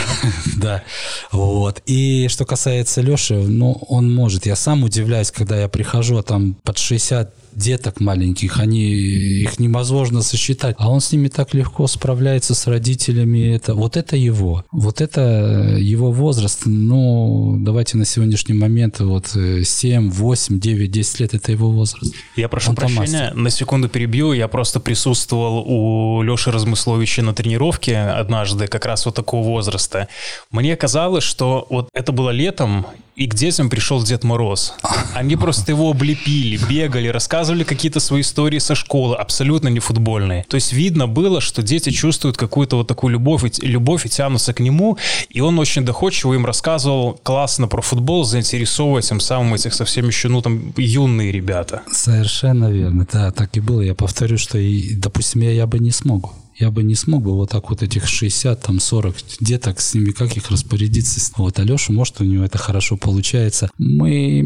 [0.57, 0.83] Да,
[1.31, 1.83] вот.
[1.85, 4.47] И что касается Леши, ну, он может.
[4.47, 10.23] Я сам удивляюсь, когда я прихожу, а там под 60 деток маленьких, они, их невозможно
[10.23, 13.55] сосчитать, а он с ними так легко справляется с родителями.
[13.55, 14.65] Это, вот это его.
[14.73, 16.63] Вот это его возраст.
[16.65, 22.15] Ну, давайте на сегодняшний момент вот 7, 8, 9, 10 лет это его возраст.
[22.37, 24.33] Я прошу он прощения, на секунду перебью.
[24.33, 30.09] Я просто присутствовал у Леши Размысловича на тренировке однажды, как раз вот такого возраста.
[30.51, 32.87] Мне казалось, что вот это было летом,
[33.17, 34.75] и к детям пришел Дед Мороз.
[35.15, 40.45] Они просто его облепили, бегали, рассказывали какие-то свои истории со школы, абсолютно не футбольные.
[40.49, 44.61] То есть видно было, что дети чувствуют какую-то вот такую любовь, любовь и тянутся к
[44.61, 44.99] нему,
[45.29, 50.29] и он очень доходчиво им рассказывал классно про футбол, заинтересовывая тем самым этих совсем еще,
[50.29, 51.83] ну, там, юные ребята.
[51.93, 53.81] Совершенно верно, да, так и было.
[53.81, 57.33] Я повторю, что, и, допустим, я, я бы не смог я бы не смог бы
[57.33, 61.33] вот так вот этих 60, там 40 деток, с ними как их распорядиться.
[61.37, 63.71] Вот Алеша, может, у него это хорошо получается.
[63.79, 64.41] Мы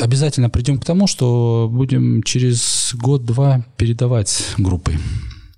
[0.00, 4.98] обязательно придем к тому, что будем через год-два передавать группы.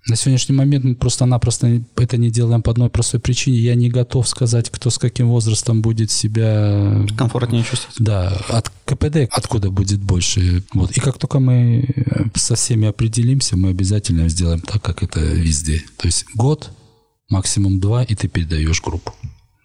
[0.08, 3.58] На сегодняшний момент мы просто-напросто это не делаем по одной простой причине.
[3.58, 7.06] Я не готов сказать, кто с каким возрастом будет себя...
[7.16, 7.96] Комфортнее чувствовать.
[7.98, 10.64] Да, от КПД откуда будет больше.
[10.72, 10.92] Вот.
[10.92, 15.82] И как только мы э, со всеми определимся, мы обязательно сделаем так, как это везде.
[15.98, 16.70] То есть год,
[17.28, 19.12] максимум два, и ты передаешь группу.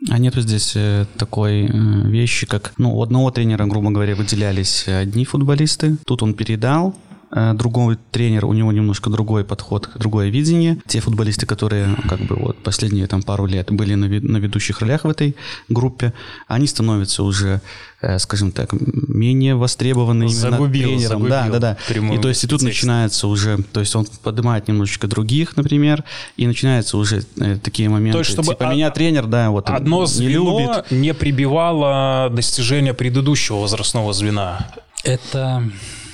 [0.10, 4.90] А нету здесь э, такой э, вещи, как, ну, у одного тренера, грубо говоря, выделялись
[4.90, 7.13] одни футболисты, тут он передал, Э,
[7.54, 10.78] другой тренер, у него немножко другой подход, другое видение.
[10.88, 15.04] Те футболисты, которые как бы вот последние там пару лет были на, на ведущих ролях
[15.04, 15.36] в этой
[15.70, 16.14] группе,
[16.48, 17.62] они становятся уже,
[18.02, 21.10] э, скажем так, менее востребованы загубил, тренером.
[21.10, 22.14] Загубил да, да, да.
[22.14, 22.66] И то есть и тут текст.
[22.66, 26.04] начинается уже, то есть он поднимает немножечко других, например,
[26.38, 28.14] и начинается уже э, такие моменты.
[28.14, 30.92] То есть чтобы типа, меня тренер, да, вот одно не любит.
[30.92, 34.72] не прибивало достижения предыдущего возрастного звена.
[35.04, 35.64] Это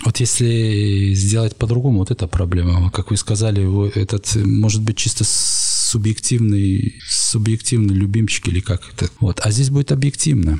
[0.05, 2.89] вот если сделать по-другому, вот эта проблема.
[2.91, 9.09] Как вы сказали, этот может быть чисто субъективный, субъективный любимчик или как это.
[9.19, 9.39] Вот.
[9.43, 10.59] А здесь будет объективно.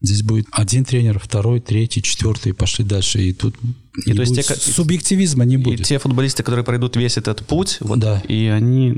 [0.00, 3.22] Здесь будет один тренер, второй, третий, четвертый, пошли дальше.
[3.22, 3.56] И тут
[3.96, 5.80] и не то есть те, субъективизма не будет.
[5.80, 8.20] И те футболисты, которые пройдут весь этот путь, вот, да.
[8.26, 8.94] и они,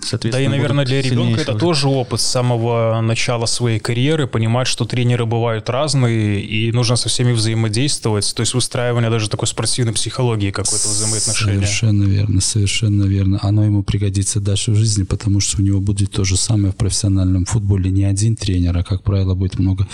[0.00, 4.68] соответственно, Да и, наверное, для ребенка это тоже опыт с самого начала своей карьеры, понимать,
[4.68, 9.92] что тренеры бывают разные, и нужно со всеми взаимодействовать, то есть выстраивание даже такой спортивной
[9.92, 11.54] психологии какой-то взаимоотношения.
[11.56, 13.38] Совершенно верно, совершенно верно.
[13.42, 16.76] Оно ему пригодится дальше в жизни, потому что у него будет то же самое в
[16.76, 17.90] профессиональном футболе.
[17.90, 19.86] Не один тренер, а, как правило, будет много.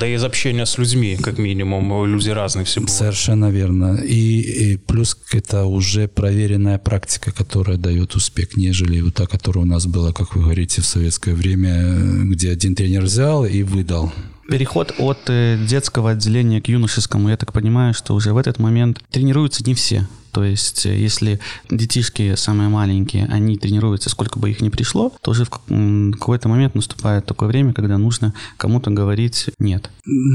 [0.00, 2.96] Да и из общения с людьми, как минимум, люди разные все бывают.
[2.96, 4.00] Совершенно верно верно.
[4.02, 9.68] И, и плюс это уже проверенная практика, которая дает успех, нежели вот та, которая у
[9.68, 14.12] нас была, как вы говорите, в советское время, где один тренер взял и выдал.
[14.48, 19.00] Переход от э, детского отделения к юношескому, я так понимаю, что уже в этот момент
[19.10, 20.06] тренируются не все.
[20.32, 25.30] То есть, э, если детишки самые маленькие, они тренируются, сколько бы их ни пришло, то
[25.30, 29.90] уже в какой-то момент наступает такое время, когда нужно кому-то говорить «нет».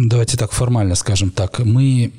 [0.09, 1.59] Давайте так формально скажем так.
[1.59, 2.11] Мы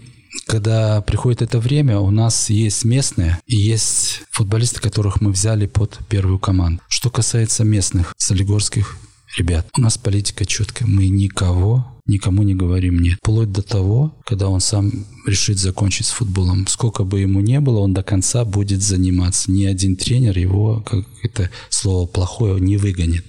[0.46, 5.98] когда приходит это время, у нас есть местные и есть футболисты, которых мы взяли под
[6.08, 6.82] первую команду.
[6.88, 8.96] Что касается местных, солигорских
[9.36, 10.88] ребят, у нас политика четкая.
[10.88, 13.18] Мы никого никому не говорим нет.
[13.22, 16.66] Вплоть до того, когда он сам решит закончить с футболом.
[16.66, 19.50] Сколько бы ему не было, он до конца будет заниматься.
[19.50, 23.24] Ни один тренер его, как это слово плохое, не выгонит.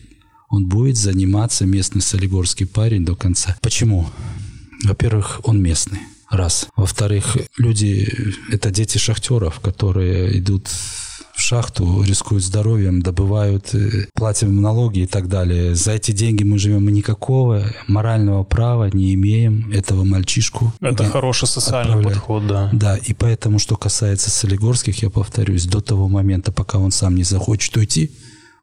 [0.49, 3.57] Он будет заниматься местный солигорский парень до конца.
[3.61, 4.09] Почему?
[4.83, 5.99] Во-первых, он местный.
[6.31, 6.67] Раз.
[6.77, 8.07] Во-вторых, люди—
[8.51, 10.69] это дети шахтеров, которые идут
[11.35, 15.75] в шахту, рискуют здоровьем, добывают, э, платим налоги и так далее.
[15.75, 20.73] За эти деньги мы живем и никакого морального права не имеем этого мальчишку.
[20.79, 22.13] Это хороший социальный отправлять.
[22.13, 22.69] подход, да.
[22.71, 27.23] Да, и поэтому, что касается Солигорских, я повторюсь, до того момента, пока он сам не
[27.23, 28.11] захочет уйти,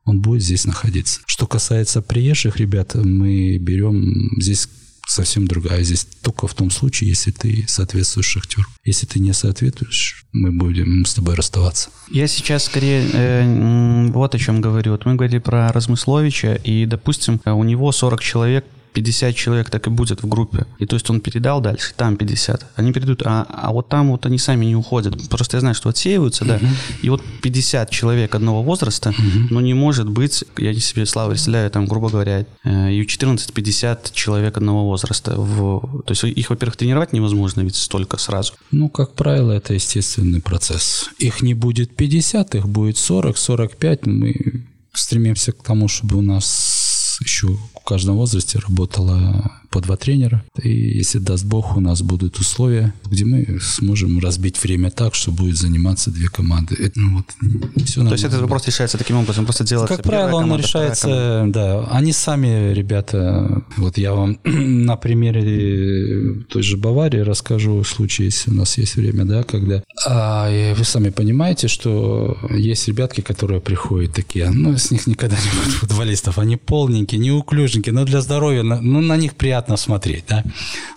[0.04, 1.20] он будет здесь находиться.
[1.26, 4.68] Что касается приезжих ребят, мы берем здесь
[5.08, 5.82] совсем другая.
[5.82, 8.66] Здесь только в том случае, если ты соответствуешь шахтеру.
[8.84, 11.90] Если ты не соответствуешь, мы будем с тобой расставаться.
[12.10, 14.92] Я сейчас скорее э, вот о чем говорю.
[14.92, 19.90] Вот мы говорили про Размысловича, и, допустим, у него 40 человек 50 человек так и
[19.90, 20.66] будет в группе.
[20.78, 22.72] И то есть он передал дальше, там 50.
[22.76, 25.28] Они передают, а, а вот там вот они сами не уходят.
[25.28, 26.60] Просто я знаю, что отсеиваются, да.
[27.02, 29.14] И вот 50 человек одного возраста,
[29.50, 34.12] но не может быть, я не себе славу представляю, там, грубо говоря, э, и 14-50
[34.12, 35.34] человек одного возраста.
[35.36, 36.02] В...
[36.02, 38.54] То есть их, во-первых, тренировать невозможно, ведь столько сразу.
[38.70, 41.10] Ну, как правило, это естественный процесс.
[41.18, 44.06] Их не будет 50, их будет 40, 45.
[44.06, 47.56] Мы стремимся к тому, чтобы у нас еще
[47.88, 50.42] каждом возрасте работало по два тренера.
[50.62, 55.30] И если даст Бог, у нас будут условия, где мы сможем разбить время так, что
[55.30, 56.74] будет заниматься две команды.
[56.74, 60.36] Это, ну, вот, все То есть этот вопрос решается таким образом, просто делается Как правило,
[60.36, 61.86] он команда, решается, да.
[61.90, 68.54] Они сами, ребята, вот я вам на примере той же Баварии расскажу случай, если у
[68.54, 74.50] нас есть время, да, когда а, вы сами понимаете, что есть ребятки, которые приходят такие,
[74.50, 79.16] ну, с них никогда не будет футболистов, они полненькие, неуклюженькие, но для здоровья, ну, на
[79.16, 80.44] них приятно приятно смотреть, да.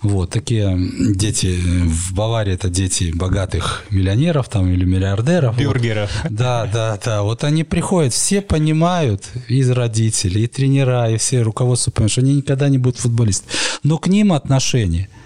[0.04, 0.78] Вот, такие
[1.16, 5.58] дети в Баварии, это дети богатых миллионеров там или миллиардеров.
[5.58, 6.12] Бюргеров.
[6.24, 6.34] Вот.
[6.34, 7.24] Да, да, да.
[7.24, 12.36] Вот они приходят, все понимают, из родителей, и тренера, и все руководство понимают, что они
[12.36, 13.52] никогда не будут футболистами.
[13.84, 15.10] Но к ним отношение–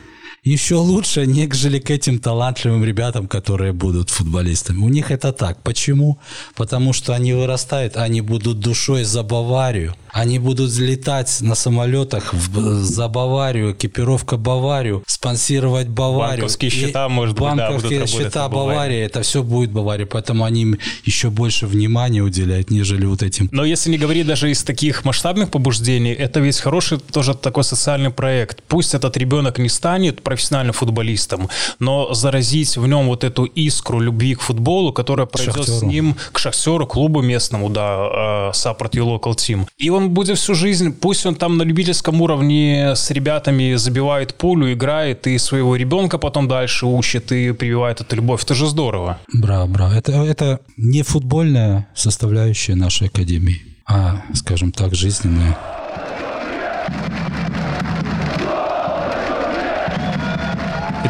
[0.46, 4.78] еще лучше, нежели к этим талантливым ребятам, которые будут футболистами.
[4.78, 5.62] У них это так.
[5.64, 6.20] Почему?
[6.56, 9.96] Потому что они вырастают, они будут душой за Баварию.
[10.12, 16.38] Они будут взлетать на самолетах в, за Баварию, экипировка Баварию, спонсировать Баварию.
[16.38, 20.06] Банковские счета, может быть, да, счета Баварии, это все будет Бавария.
[20.06, 23.50] Поэтому они им еще больше внимания уделяют, нежели вот этим.
[23.52, 28.12] Но если не говорить даже из таких масштабных побуждений, это ведь хороший тоже такой социальный
[28.12, 28.64] проект.
[28.68, 34.36] Пусть этот ребенок не станет профессиональным футболистом, но заразить в нем вот эту искру любви
[34.36, 35.78] к футболу, которая пройдет Шахтеру.
[35.78, 39.68] с ним к шахтеру, клубу местному, да, Support Your Local Team.
[39.78, 44.72] И он будет всю жизнь, пусть он там на любительском уровне с ребятами забивает пулю,
[44.74, 48.44] играет, и своего ребенка потом дальше учит и прививает эту любовь.
[48.44, 49.20] Это же здорово.
[49.34, 49.94] Браво, браво.
[49.94, 55.58] Это, это не футбольная составляющая нашей академии, а, скажем так, жизненная.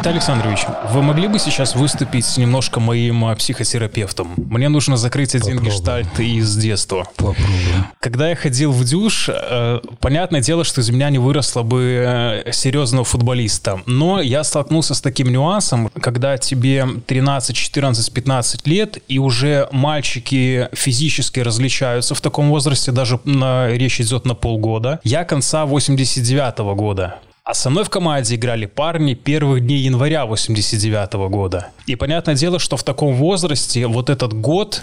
[0.06, 4.34] Виталий Александрович, вы могли бы сейчас выступить немножко моим а, психотерапевтом?
[4.36, 5.72] Мне нужно закрыть один Попробуем.
[5.74, 7.08] гештальт из детства.
[7.16, 7.86] Попробуем.
[7.98, 12.52] Когда я ходил в дюш, э, понятное дело, что из меня не выросло бы э,
[12.52, 13.80] серьезного футболиста.
[13.86, 20.68] Но я столкнулся с таким нюансом, когда тебе 13, 14, 15 лет, и уже мальчики
[20.72, 25.00] физически различаются в таком возрасте, даже на, речь идет на полгода.
[25.02, 27.16] Я конца 89 -го года.
[27.46, 31.68] А со мной в команде играли парни первых дней января 89 -го года.
[31.86, 34.82] И понятное дело, что в таком возрасте вот этот год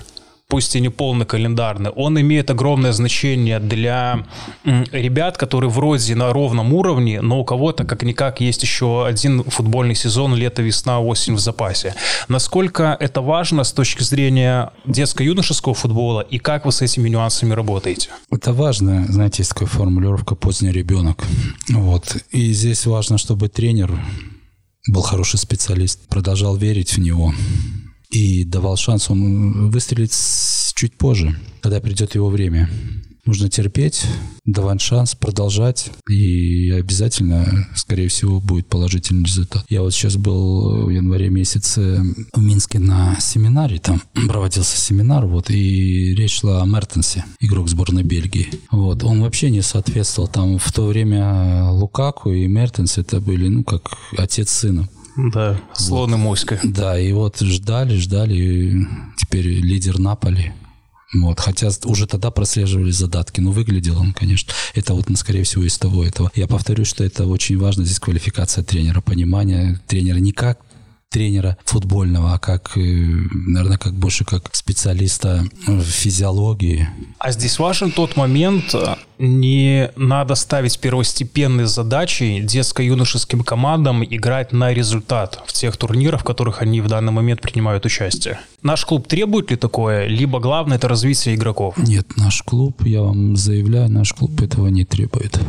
[0.54, 4.24] пусть и не полный календарный, он имеет огромное значение для
[4.92, 10.36] ребят, которые вроде на ровном уровне, но у кого-то как-никак есть еще один футбольный сезон
[10.36, 11.96] лето, весна, осень в запасе.
[12.28, 18.10] Насколько это важно с точки зрения детско-юношеского футбола и как вы с этими нюансами работаете?
[18.32, 21.24] Это важно, знаете, есть такая формулировка «поздний ребенок».
[21.70, 22.18] Вот.
[22.30, 23.92] И здесь важно, чтобы тренер
[24.88, 27.34] был хороший специалист, продолжал верить в него,
[28.14, 30.14] и давал шанс он выстрелить
[30.76, 32.70] чуть позже, когда придет его время.
[33.26, 34.06] Нужно терпеть,
[34.44, 39.66] давать шанс, продолжать, и обязательно, скорее всего, будет положительный результат.
[39.70, 45.50] Я вот сейчас был в январе месяце в Минске на семинаре, там проводился семинар, вот,
[45.50, 48.50] и речь шла о Мертенсе, игрок сборной Бельгии.
[48.72, 53.64] Вот, он вообще не соответствовал, там в то время Лукаку и Мертенс это были, ну,
[53.64, 54.90] как отец с сыном.
[55.16, 56.18] Да, слон вот.
[56.18, 56.60] и моська.
[56.64, 60.54] Да, и вот ждали, ждали, и теперь лидер Наполи.
[61.14, 65.78] Вот, хотя уже тогда прослеживались задатки, но выглядел он, конечно, это вот, скорее всего, из
[65.78, 66.32] того этого.
[66.34, 70.60] Я повторю, что это очень важно, здесь квалификация тренера, понимание тренера не как
[71.14, 76.90] тренера футбольного, а как, э, наверное, как больше как специалиста в физиологии.
[77.20, 78.76] А здесь важен тот момент,
[79.20, 86.62] не надо ставить первостепенной задачей детско-юношеским командам играть на результат в тех турнирах, в которых
[86.62, 88.40] они в данный момент принимают участие.
[88.64, 91.78] Наш клуб требует ли такое, либо главное это развитие игроков?
[91.78, 95.40] Нет, наш клуб, я вам заявляю, наш клуб этого не требует.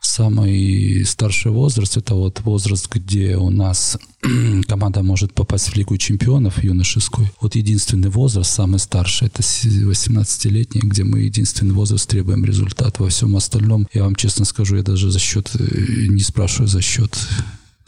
[0.00, 3.98] Самый старший возраст– это вот возраст, где у нас
[4.66, 7.30] команда может попасть в Лигу чемпионов юношескую.
[7.40, 12.98] Вот единственный возраст, самый старший, это 18-летний, где мы единственный возраст требуем результат.
[12.98, 15.64] Во всем остальном, я вам честно скажу, я даже за счет, э,
[16.08, 17.14] не спрашиваю за счет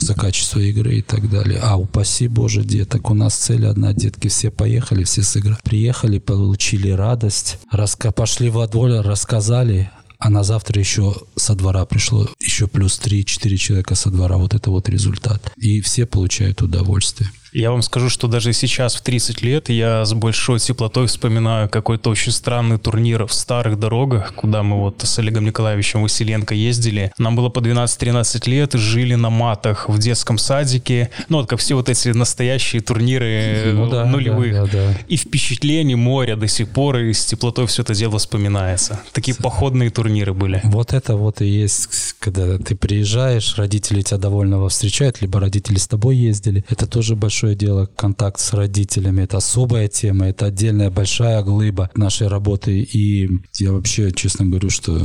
[0.02, 1.60] за качество игры и так далее.
[1.62, 5.58] А упаси Боже, деток, у нас цель одна, детки, все поехали, все сыграли.
[5.62, 9.90] Приехали, получили радость, раска пошли во двор, рассказали,
[10.24, 14.36] а на завтра еще со двора пришло еще плюс 3-4 человека со двора.
[14.36, 15.52] Вот это вот результат.
[15.56, 17.28] И все получают удовольствие.
[17.52, 22.08] Я вам скажу, что даже сейчас, в 30 лет, я с большой теплотой вспоминаю какой-то
[22.08, 27.12] очень странный турнир в старых дорогах, куда мы вот с Олегом Николаевичем Василенко ездили.
[27.18, 31.10] Нам было по 12-13 лет, жили на матах в детском садике.
[31.28, 34.54] Ну, вот как все вот эти настоящие турниры ну, да, нулевых.
[34.54, 34.98] Да, да, да.
[35.08, 39.02] И впечатление моря до сих пор, и с теплотой все это дело вспоминается.
[39.12, 40.62] Такие походные турниры были.
[40.64, 45.86] Вот это вот и есть, когда ты приезжаешь, родители тебя довольно встречают, либо родители с
[45.86, 46.64] тобой ездили.
[46.70, 49.22] Это тоже большой большое дело контакт с родителями.
[49.22, 52.82] Это особая тема, это отдельная большая глыба нашей работы.
[52.82, 53.28] И
[53.58, 54.96] я вообще, честно говорю, что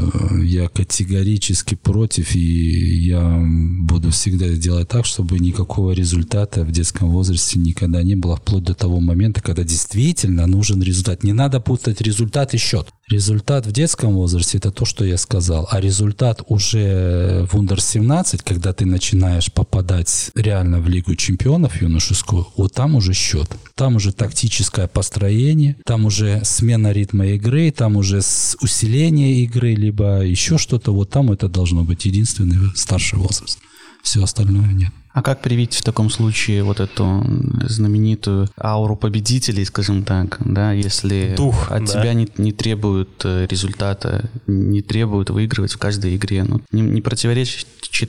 [0.44, 3.44] я категорически против, и я
[3.88, 8.76] буду всегда делать так, чтобы никакого результата в детском возрасте никогда не было, вплоть до
[8.76, 11.24] того момента, когда действительно нужен результат.
[11.24, 12.88] Не надо путать результат и счет.
[13.10, 15.66] Результат в детском возрасте– это то, что я сказал.
[15.72, 22.74] А результат уже в Ундер-17, когда ты начинаешь попадать реально в Лигу чемпионов юношескую, вот
[22.74, 23.50] там уже счет.
[23.76, 28.22] Там уже тактическое построение, там уже смена ритма игры, там уже
[28.62, 30.94] усиление игры, либо еще что-то.
[30.94, 33.60] Вот там это должно быть единственный старший возраст.
[34.04, 34.92] Все остальное нет.
[35.14, 37.26] А как привить в таком случае вот эту
[37.64, 41.94] знаменитую ауру победителей, скажем так, да, если Дух, от да.
[41.94, 46.44] тебя не, не требуют э, результата, не требуют выигрывать в каждой игре?
[46.44, 47.68] Ну, не, не противоречит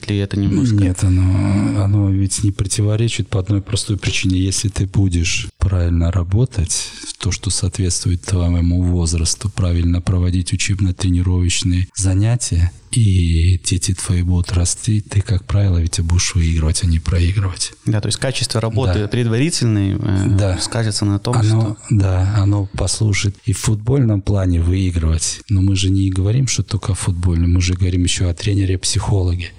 [0.09, 0.77] ли это немножко?
[0.77, 4.39] Нет, оно, оно ведь не противоречит по одной простой причине.
[4.39, 13.59] Если ты будешь правильно работать, то, что соответствует твоему возрасту, правильно проводить учебно-тренировочные занятия, и
[13.65, 17.73] дети твои будут расти, ты, как правило, ведь будешь выигрывать, а не проигрывать.
[17.87, 19.09] Да, то есть качество работы да.
[19.09, 20.59] предварительной э, да.
[20.59, 21.77] скажется на том, оно, что...
[21.91, 25.41] Да, оно послужит и в футбольном плане выигрывать.
[25.49, 29.53] Но мы же не говорим, что только в футбольном, мы же говорим еще о тренере-психологе,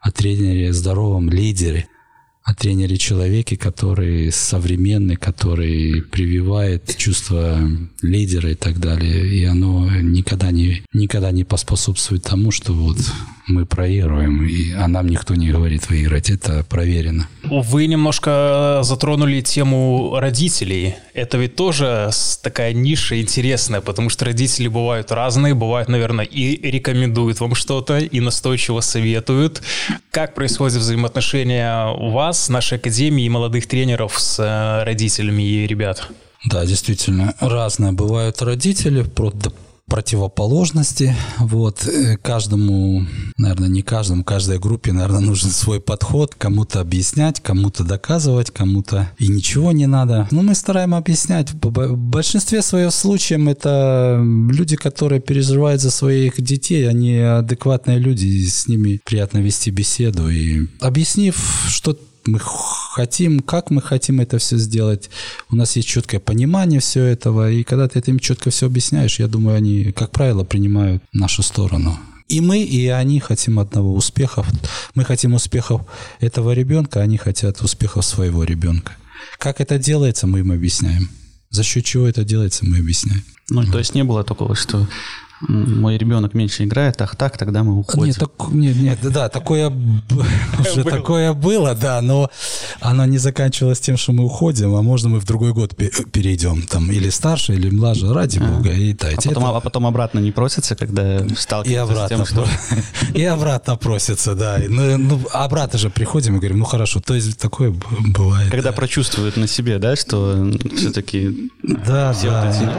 [0.00, 1.88] о тренере здоровом лидере–
[2.48, 7.60] о тренере-человеке, который современный, который прививает чувство
[8.00, 9.28] лидера и так далее.
[9.28, 12.96] И оно никогда не, никогда не поспособствует тому, что вот
[13.48, 16.30] мы проигрываем, и, а нам никто не говорит выиграть.
[16.30, 17.28] Это проверено.
[17.44, 20.94] Вы немножко затронули тему родителей.
[21.14, 22.10] Это ведь тоже
[22.42, 28.20] такая ниша интересная, потому что родители бывают разные, бывают, наверное, и рекомендуют вам что-то, и
[28.20, 29.62] настойчиво советуют.
[30.10, 36.08] Как происходят взаимоотношения у вас, нашей академии и молодых тренеров с э, родителями и ребят?
[36.44, 39.02] Да, действительно, разные бывают родители,
[39.88, 41.16] противоположности.
[41.38, 41.86] Вот.
[41.86, 46.34] Э, каждому, наверное, не каждому, каждой группе, наверное, нужен свой подход.
[46.36, 50.28] Кому-то объяснять, кому-то доказывать, кому-то и ничего не надо.
[50.30, 51.52] Но мы стараемся объяснять.
[51.52, 58.46] В большинстве своих случаев это люди, которые переживают за своих детей, они адекватные люди, и
[58.46, 60.28] с ними приятно вести беседу.
[60.28, 61.36] И объяснив,
[61.68, 61.98] что
[62.28, 65.10] мы хотим, как мы хотим это все сделать.
[65.50, 69.28] У нас есть четкое понимание всего этого, и когда ты этим четко все объясняешь, я
[69.28, 71.98] думаю, они, как правило, принимают нашу сторону.
[72.28, 74.44] И мы, и они хотим одного успеха.
[74.94, 75.82] Мы хотим успехов
[76.20, 78.92] этого ребенка, они хотят успехов своего ребенка.
[79.38, 81.08] Как это делается, мы им объясняем.
[81.50, 83.22] За счет чего это делается, мы объясняем.
[83.48, 83.72] Ну, вот.
[83.72, 84.86] то есть не было такого, что
[85.40, 88.06] мой ребенок меньше играет, ах так, тогда мы уходим.
[88.06, 89.70] Нет, так, нет, нет да, такое
[90.58, 92.30] уже такое было, да, но
[92.80, 96.90] оно не заканчивалось тем, что мы уходим, а можно мы в другой год перейдем, там,
[96.90, 99.28] или старше, или младше, ради бога, и дайте.
[99.28, 102.46] А потом, а потом обратно не просится, когда сталкиваются с тем, что...
[103.14, 104.58] И обратно просится, да.
[104.68, 108.50] Ну, ну, обратно же приходим и говорим, ну хорошо, то есть такое бывает.
[108.50, 111.50] Когда прочувствуют на себе, да, что все-таки...
[111.62, 112.74] Да, да.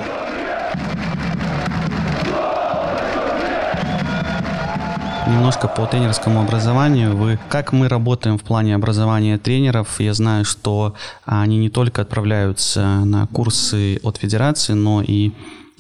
[5.30, 7.16] Немножко по тренерскому образованию.
[7.16, 10.00] Вы, как мы работаем в плане образования тренеров?
[10.00, 15.32] Я знаю, что они не только отправляются на курсы от федерации, но и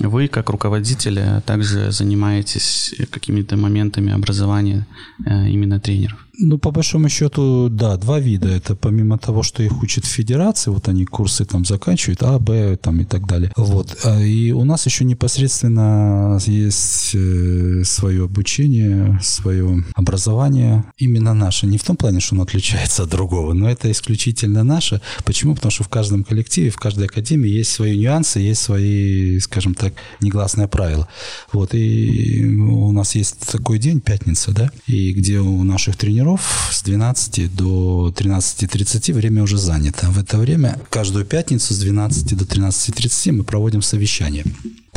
[0.02, 4.88] Вы, как руководитель, также занимаетесь какими-то моментами образования
[5.26, 6.29] э, именно тренеров?
[6.42, 8.48] Ну, по большому счету, да, два вида.
[8.48, 12.78] Это помимо того, что их учат в федерации, вот они курсы там заканчивают, А, Б
[12.78, 13.52] там и так далее.
[13.58, 13.98] Вот.
[14.06, 21.68] А, и у нас еще непосредственно есть э, свое обучение, свое образование, именно наше.
[21.68, 25.02] Не в том плане, что оно отличается от другого, но это исключительно наше.
[25.26, 25.56] Почему?
[25.56, 29.94] Потому что в каждом коллективе, в каждой академии есть свои нюансы, есть свои, скажем так,
[30.22, 31.10] негласные правила.
[31.52, 31.74] Вот.
[31.74, 36.84] И у нас есть такой день, пятница, да, и где у наших тренеров тренеров с
[36.84, 40.08] 12 до 13.30 время уже занято.
[40.10, 44.46] В это время каждую пятницу с 12 до 13.30 мы проводим совещание.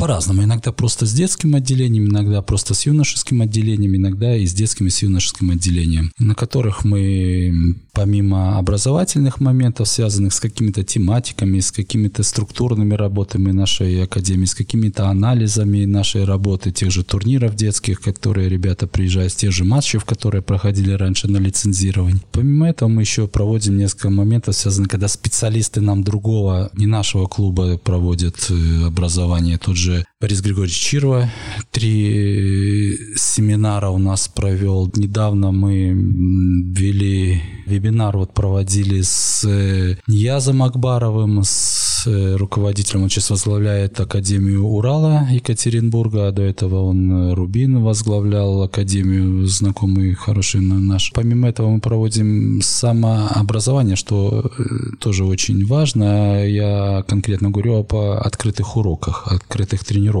[0.03, 0.43] По-разному.
[0.43, 4.89] Иногда просто с детским отделением, иногда просто с юношеским отделением, иногда и с детским и
[4.89, 12.23] с юношеским отделением, на которых мы помимо образовательных моментов, связанных с какими-то тематиками, с какими-то
[12.23, 18.87] структурными работами нашей академии, с какими-то анализами нашей работы, тех же турниров детских, которые ребята
[18.87, 22.21] приезжают, с тех же матчей, которые проходили раньше на лицензировании.
[22.33, 27.77] Помимо этого мы еще проводим несколько моментов, связанных, когда специалисты нам другого, не нашего клуба
[27.77, 29.57] проводят э, образование.
[29.57, 31.29] Тот же że Борис Григорьевич Чирва
[31.71, 34.89] три семинара у нас провел.
[34.95, 43.29] Недавно мы вели вебинар, вот проводили с э, Ниязом Акбаровым, с э, руководителем, он сейчас
[43.29, 51.11] возглавляет Академию Урала Екатеринбурга, а до этого он э, Рубин возглавлял Академию, знакомый, хороший наш.
[51.13, 54.51] Помимо этого мы проводим самообразование, что
[54.99, 56.45] тоже очень важно.
[56.45, 60.12] Я конкретно говорю об открытых уроках, открытых тренировках.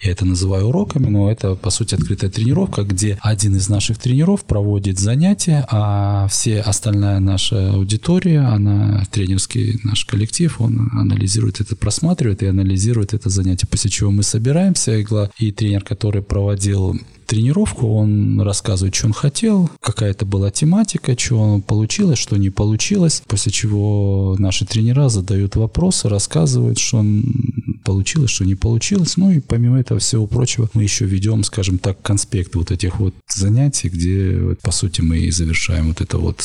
[0.00, 4.44] Я это называю уроками, но это, по сути, открытая тренировка, где один из наших тренеров
[4.44, 12.42] проводит занятия, а все остальная наша аудитория, она, тренерский наш коллектив, он анализирует это, просматривает
[12.42, 14.94] и анализирует это занятие, после чего мы собираемся,
[15.38, 21.62] и тренер, который проводил тренировку, он рассказывает, что он хотел, какая это была тематика, что
[21.66, 27.24] получилось, что не получилось, после чего наши тренера задают вопросы, рассказывают, что он
[27.84, 29.16] получилось, что не получилось.
[29.16, 33.14] Ну и помимо этого всего прочего, мы еще ведем, скажем так, конспект вот этих вот
[33.28, 36.44] занятий, где, по сути, мы и завершаем вот это вот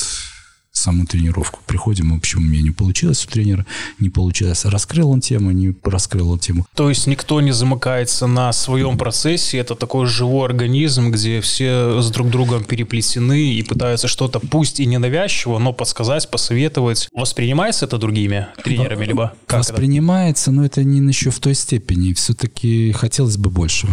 [0.80, 1.60] саму тренировку.
[1.66, 3.66] Приходим, общему мнению, получилось у тренера,
[4.00, 4.66] не получилось.
[4.66, 6.66] Раскрыл он тему, не раскрыл он тему.
[6.76, 12.10] То есть никто не замыкается на своем процессе, это такой живой организм, где все с
[12.12, 17.10] друг другом переплетены и пытаются что-то, пусть и ненавязчиво, но подсказать, посоветовать.
[17.14, 20.60] Воспринимается это другими тренерами, либо как Воспринимается, это?
[20.60, 22.14] но это не еще в той степени.
[22.14, 23.92] Все-таки хотелось бы большего.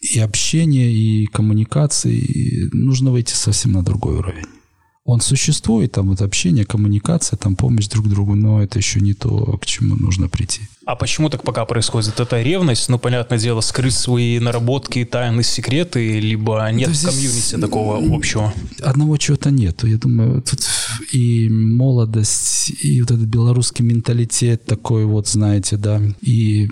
[0.00, 2.16] И общение, и коммуникации.
[2.16, 4.46] И нужно выйти совсем на другой уровень
[5.04, 9.58] он существует, там вот общение, коммуникация, там помощь друг другу, но это еще не то,
[9.58, 10.62] к чему нужно прийти.
[10.84, 12.20] А почему так пока происходит?
[12.20, 17.56] Это ревность, ну, понятное дело, скрыть свои наработки, тайны, секреты, либо нет да в комьюнити
[17.58, 18.52] такого общего?
[18.82, 19.86] Одного чего-то нету.
[19.86, 20.60] Я думаю, тут
[21.12, 26.68] и молодость, и вот этот белорусский менталитет такой вот, знаете, да, и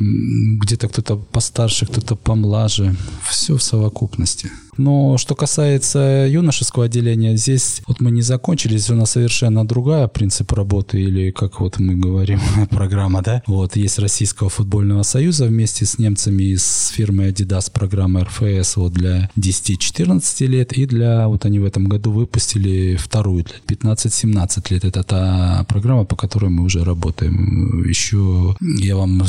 [0.60, 2.94] где-то кто-то постарше, кто-то помлаже.
[3.28, 4.50] Все в совокупности.
[4.78, 10.06] Но что касается юношеского отделения, здесь вот мы не закончили, здесь у нас совершенно другая
[10.06, 13.42] принцип работы, или как вот мы говорим, программа, да?
[13.46, 18.92] Вот, есть Российского футбольного союза вместе с немцами и с фирмой Adidas программа РФС вот
[18.92, 24.84] для 10-14 лет, и для, вот они в этом году выпустили вторую для 15-17 лет.
[24.84, 27.82] Это та программа, по которой мы уже работаем.
[27.88, 29.24] Еще я вам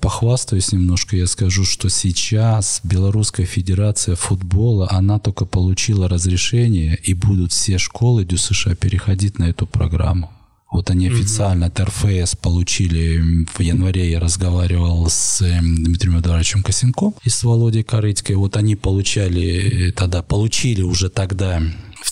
[0.00, 7.14] похвастаюсь немножко, я скажу, что сейчас Белорусская Федерация футбола школа, она только получила разрешение, и
[7.14, 10.30] будут все школы ДЮСШ переходить на эту программу.
[10.70, 14.10] Вот они официально от РФС получили в январе.
[14.10, 18.36] Я разговаривал с Дмитрием Эдуардовичем Косенком и с Володей Корыцкой.
[18.36, 21.62] Вот они получали тогда, получили уже тогда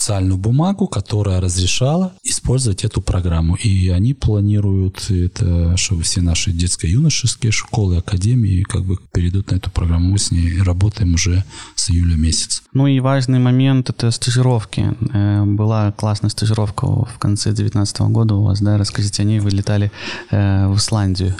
[0.06, 3.56] официальную бумагу, которая разрешала использовать эту программу.
[3.56, 9.70] И они планируют это, чтобы все наши детско-юношеские школы, академии как бы перейдут на эту
[9.70, 10.12] программу.
[10.12, 11.44] Мы с ней работаем уже
[11.74, 12.62] с июля месяца.
[12.72, 14.94] Ну и важный момент— это стажировки.
[15.12, 18.78] Э, была классная стажировка в конце 2019 года у вас, да?
[18.78, 19.40] Расскажите о ней.
[19.40, 19.90] Вы летали
[20.30, 21.34] э, в Исландию.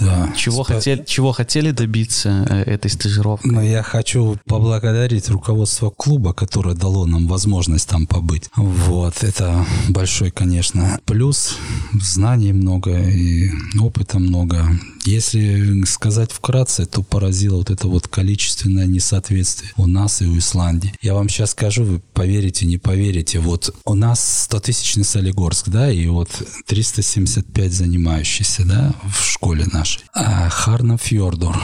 [0.00, 0.32] Да.
[0.36, 0.74] Чего, Спа...
[0.74, 3.48] хотели, чего хотели добиться э, этой стажировки?
[3.48, 8.50] Ну, я хочу поблагодарить руководство клуба, которое дало нам возможность там побыть.
[8.56, 11.56] Вот, это большой, конечно, плюс.
[12.00, 13.50] Знаний много и
[13.80, 14.78] опыта много.
[15.04, 20.94] Если сказать вкратце, то поразило вот это вот количественное несоответствие у нас и у Исландии.
[21.00, 23.38] Я вам сейчас скажу, вы поверите, не поверите.
[23.40, 26.30] Вот у нас 100-тысячный Солигорск, да, и вот
[26.66, 30.02] 375 занимающихся, да, в школе нашей.
[30.14, 31.58] А Фьордор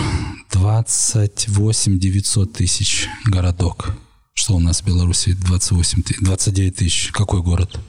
[0.53, 3.95] 28 900 тысяч городок.
[4.39, 7.11] Что у нас в Беларуси 28 тысяч, 29 тысяч?
[7.11, 7.81] Какой город?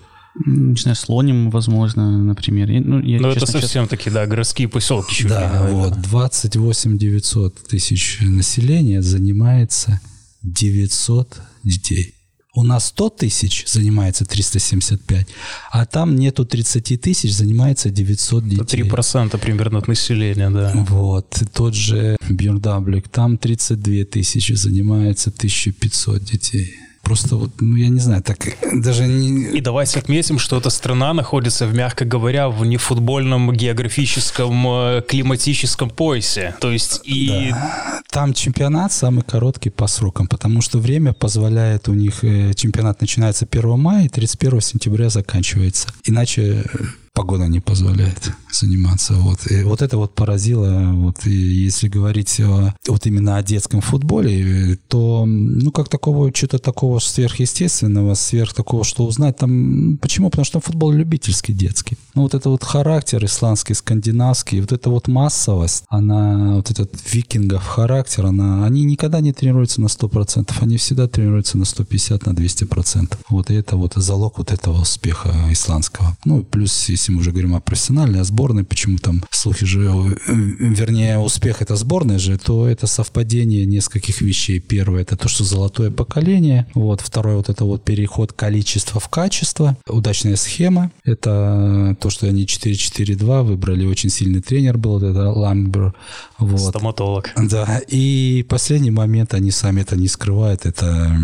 [0.47, 2.69] Не знаю, слоним, возможно, например.
[2.69, 3.89] Ну, я, Но это совсем сейчас...
[3.89, 5.13] такие, да, городские поселки.
[5.13, 10.01] Чуть да, ли, вот, 28 900 тысяч населения занимается
[10.41, 12.15] 900 детей.
[12.59, 15.27] У нас 100 тысяч занимается 375,
[15.71, 18.81] а там нету 30 тысяч, занимается 900 детей.
[18.81, 20.73] 3% примерно от населения, да.
[20.89, 21.41] Вот.
[21.53, 26.75] Тот же Бьердаблик, там 32 тысячи, занимается 1500 детей.
[27.09, 28.37] Просто вот, ну, я не знаю, так
[28.71, 29.57] даже не...
[29.57, 35.89] И давайте отметим, что эта страна находится, в, мягко говоря, в нефутбольном географическом э, климатическом
[35.89, 36.53] поясе.
[36.59, 37.49] То есть и...
[37.49, 38.01] Да.
[38.11, 42.23] Там чемпионат самый короткий по срокам, потому что время позволяет у них...
[42.23, 45.87] Э, чемпионат начинается 1 мая и 31 сентября заканчивается.
[46.05, 46.77] Иначе э,
[47.13, 49.13] погода не позволяет заниматься.
[49.13, 49.51] Вот.
[49.51, 50.91] И вот это вот поразило.
[50.93, 51.25] Вот.
[51.25, 56.99] И если говорить о, вот именно о детском футболе, то ну как такого, что-то такого
[56.99, 59.97] сверхъестественного, сверх такого, что узнать там...
[60.01, 60.29] Почему?
[60.29, 61.97] Потому что футбол любительский, детский.
[62.15, 67.65] Ну вот это вот характер исландский, скандинавский, вот эта вот массовость, она, вот этот викингов
[67.65, 73.17] характер, она, они никогда не тренируются на 100%, они всегда тренируются на 150, на 200%.
[73.29, 76.17] Вот и это вот залог вот этого успеха исландского.
[76.25, 79.81] Ну, плюс, если если мы уже говорим о профессиональной, о сборной, почему там слухи же,
[79.81, 84.59] э, вернее, успех это сборной же, то это совпадение нескольких вещей.
[84.59, 86.67] Первое, это то, что золотое поколение.
[86.73, 87.01] Вот.
[87.01, 89.77] Второе, вот это вот переход количества в качество.
[89.87, 90.91] Удачная схема.
[91.03, 93.85] Это то, что они 4-4-2 выбрали.
[93.85, 95.93] Очень сильный тренер был, это Ламбер.
[96.37, 96.59] Вот.
[96.59, 97.29] Стоматолог.
[97.35, 97.81] Да.
[97.87, 101.17] И последний момент, они сами это не скрывают, это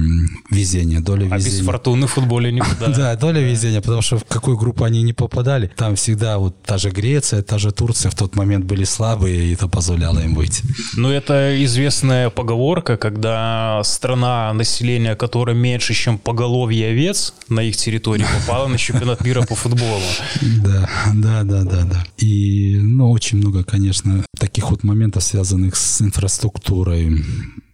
[0.50, 1.36] везение, доля везения.
[1.36, 2.88] А без фортуны в футболе никуда.
[2.96, 6.78] Да, доля везения, потому что в какую группу они не попадали, там всегда вот та
[6.78, 10.64] же Греция, та же Турция в тот момент были слабые, и это позволяло им выйти.
[10.98, 18.26] Ну, это известная поговорка, когда страна, население которое меньше, чем поголовье овец на их территории,
[18.40, 20.02] попала на чемпионат мира по футболу.
[20.66, 22.06] Да, да, да, да, да.
[22.18, 27.24] И, ну, очень много, конечно, таких вот моментов, связанных с инфраструктурой,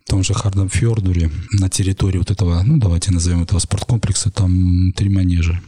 [0.05, 1.29] в том же Хардам Фьордуре,
[1.59, 5.61] на территории вот этого, ну, давайте назовем этого спорткомплекса, там три манежа.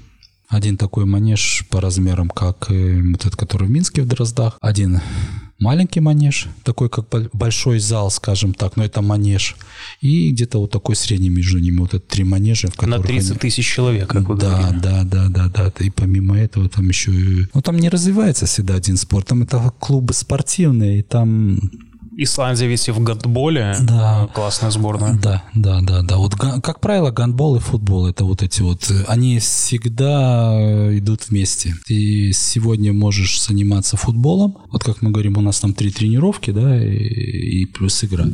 [0.50, 4.58] Один такой манеж по размерам, как вот этот, который в Минске в Дроздах.
[4.62, 5.02] Один
[5.64, 9.56] маленький манеж, такой как большой зал, скажем так, но это манеж.
[10.02, 12.68] И где-то вот такой средний между ними, вот это три манежа.
[12.68, 13.39] В На 30 они...
[13.39, 14.80] тысяч человек, как вы да, говорили.
[14.82, 15.72] Да, да, да, да.
[15.80, 17.12] И помимо этого там еще...
[17.54, 21.60] Ну, там не развивается всегда один спорт, там это клубы спортивные, и там
[22.18, 24.30] Исландия ведь и в гандболе да.
[24.34, 25.14] классная сборная.
[25.14, 26.18] Да, да, да, да.
[26.18, 31.76] Вот, как правило, гандбол и футбол, это вот эти вот, они всегда э, идут вместе.
[31.86, 36.82] Ты сегодня можешь заниматься футболом, вот как мы говорим, у нас там три тренировки, да,
[36.84, 38.26] и, и плюс игра.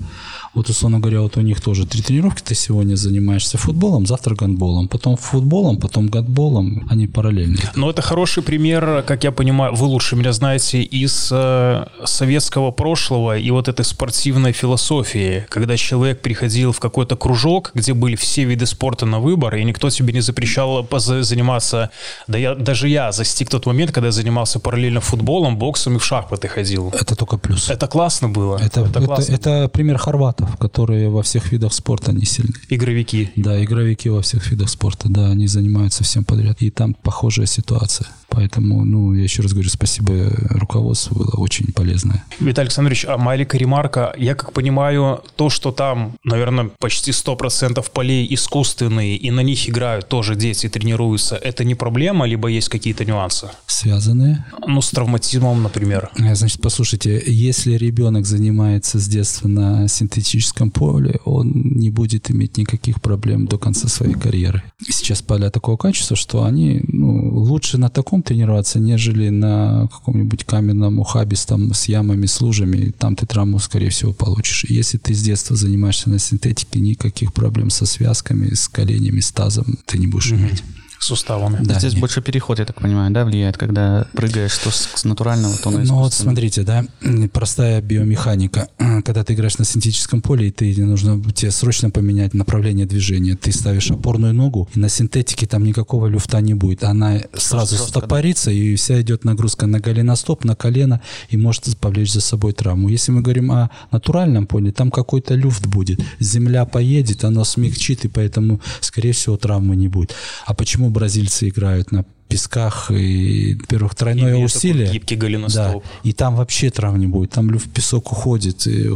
[0.53, 4.87] Вот, условно говоря, вот у них тоже три тренировки, ты сегодня занимаешься футболом, завтра гандболом,
[4.87, 7.59] потом футболом, потом гандболом, они параллельно.
[7.75, 13.37] Но это хороший пример, как я понимаю, вы лучше меня знаете, из э, советского прошлого
[13.37, 18.65] и вот этой спортивной философии, когда человек приходил в какой-то кружок, где были все виды
[18.65, 21.89] спорта на выбор, и никто тебе не запрещал заниматься,
[22.27, 26.05] да я, даже я застиг тот момент, когда я занимался параллельно футболом, боксом и в
[26.05, 26.93] шахматы ходил.
[26.93, 27.69] Это только плюс.
[27.69, 28.57] Это классно было.
[28.57, 32.55] Это, это, это, это пример хорватов, которые во всех видах спорта не сильны.
[32.69, 33.31] Игровики.
[33.35, 36.61] Да, игровики во всех видах спорта, да, они занимаются всем подряд.
[36.61, 38.07] И там похожая ситуация.
[38.29, 40.13] Поэтому, ну, я еще раз говорю, спасибо
[40.49, 42.23] руководству, было очень полезное.
[42.39, 44.13] Виталий Александрович, а маленькая ремарка.
[44.17, 50.07] Я как понимаю, то, что там, наверное, почти 100% полей искусственные, и на них играют
[50.07, 53.49] тоже дети, тренируются, это не проблема, либо есть какие-то нюансы?
[53.65, 54.45] Связанные?
[54.67, 56.09] Ну, с травматизмом, например.
[56.17, 62.57] Э, значит, послушайте, если ребенок занимается с детства на синтетическом поле, он не будет иметь
[62.57, 64.63] никаких проблем до конца своей карьеры.
[64.81, 70.43] Сейчас поля такого качества, что они ну, лучше на таком песком тренироваться, нежели на каком-нибудь
[70.43, 72.91] каменном ухабистом с ямами, с лужами.
[72.97, 74.65] Там ты травму, скорее всего, получишь.
[74.69, 79.77] Если ты с детства занимаешься на синтетике, никаких проблем со связками, с коленями, с тазом
[79.85, 80.49] ты не будешь mm-hmm.
[80.49, 80.63] иметь
[80.99, 81.57] суставами.
[81.61, 82.01] Да, Здесь нет.
[82.01, 85.95] больше переход, я так понимаю, да, влияет, когда прыгаешь то с натурального, то на Ну
[85.95, 86.85] вот смотрите, да,
[87.31, 88.67] простая биомеханика.
[89.05, 93.35] Когда ты играешь на синтетическом поле, и ты нужно тебе срочно поменять направление движения.
[93.35, 96.83] Ты ставишь опорную ногу, и на синтетике там никакого люфта не будет.
[96.83, 98.55] Она сразу жестко, стопорится, да?
[98.55, 102.89] и вся идет нагрузка на голеностоп, на колено, и может повлечь за собой травму.
[102.89, 106.01] Если мы говорим о натуральном поле, там какой-то люфт будет.
[106.19, 110.13] Земля поедет, оно смягчит, и поэтому, скорее всего, травмы не будет.
[110.45, 114.91] А почему бразильцы играют на песках и, во-первых, тройное Имеет усилие.
[114.91, 115.83] гибкий голеностоп.
[115.83, 117.31] Да, и там вообще травм не будет.
[117.31, 118.67] Там в песок уходит.
[118.67, 118.87] И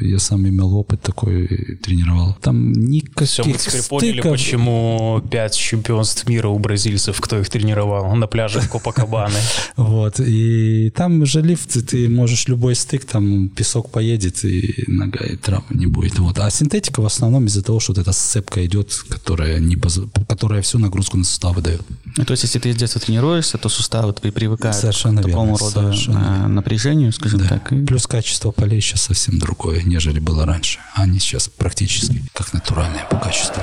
[0.00, 1.46] я сам имел опыт такой,
[1.82, 2.36] тренировал.
[2.42, 4.32] Там никаких Все, мы теперь поняли, стыков.
[4.32, 9.38] почему пять чемпионств мира у бразильцев, кто их тренировал на пляже Копакабаны.
[9.76, 15.36] Вот, и там же лифт, ты можешь любой стык, там песок поедет, и нога и
[15.36, 16.18] травмы не будет.
[16.18, 16.38] Вот.
[16.38, 20.00] А синтетика в основном из-за того, что вот эта сцепка идет, которая, не поз...
[20.28, 21.82] которая всю нагрузку на суставы дает.
[22.16, 25.58] Ну, то есть, если ты детства тренируешься, то суставы твои привыкают Совершенно к такому верно,
[25.58, 27.48] роду совершенно а, напряжению, скажем Да.
[27.48, 27.72] так.
[27.72, 30.78] и- Плюс качество полей сейчас совсем другое, нежели было раньше.
[30.94, 33.62] Они сейчас практически как натуральные по качеству.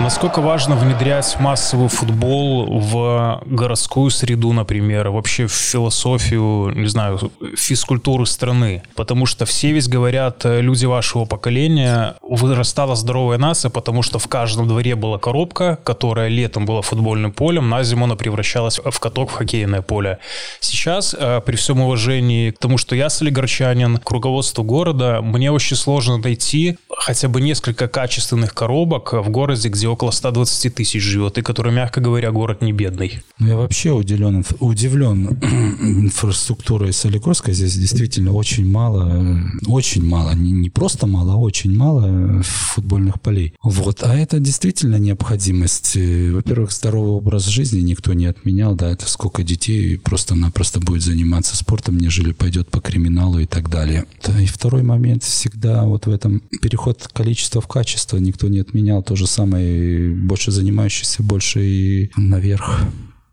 [0.00, 8.24] Насколько важно внедрять массовый футбол в городскую среду, например, вообще в философию, не знаю, физкультуры
[8.24, 8.82] страны?
[8.94, 14.26] Потому что все ведь говорят, э, люди вашего поколения, вырастала здоровая нация, потому что в
[14.26, 19.28] каждом дворе была коробка, которая летом была футбольным полем, на зиму она превращалась в каток,
[19.28, 20.18] в хоккейное поле.
[20.60, 25.76] Сейчас, э, при всем уважении к тому, что я солигарчанин, к руководству города, мне очень
[25.76, 31.42] сложно найти хотя бы несколько качественных коробок в городе, где около 120 тысяч живет, и
[31.42, 33.22] который, мягко говоря, город не бедный.
[33.38, 35.38] Ну, я вообще удивлен, удивлен
[35.80, 37.52] инфраструктурой Солигорска.
[37.52, 39.36] Здесь действительно очень мало, э,
[39.66, 43.54] очень мало, не, не просто мало, а очень мало э, футбольных полей.
[43.62, 45.96] Вот, а это действительно необходимость.
[45.96, 51.56] Э, Во-первых, здоровый образ жизни никто не отменял, да, это сколько детей просто-напросто будет заниматься
[51.56, 54.06] спортом, нежели пойдет по криминалу и так далее.
[54.26, 59.02] Да, и второй момент всегда вот в этом переход количества в качество никто не отменял.
[59.02, 59.79] То же самое,
[60.14, 62.80] больше занимающихся, больше и наверх.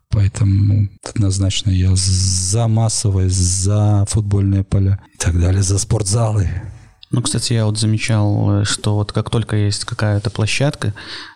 [0.10, 6.50] Поэтому однозначно я за массовое, за футбольные поля и так далее, за спортзалы.
[7.12, 10.94] Ну, кстати, я вот замечал, э, что вот как только есть какая-то площадка,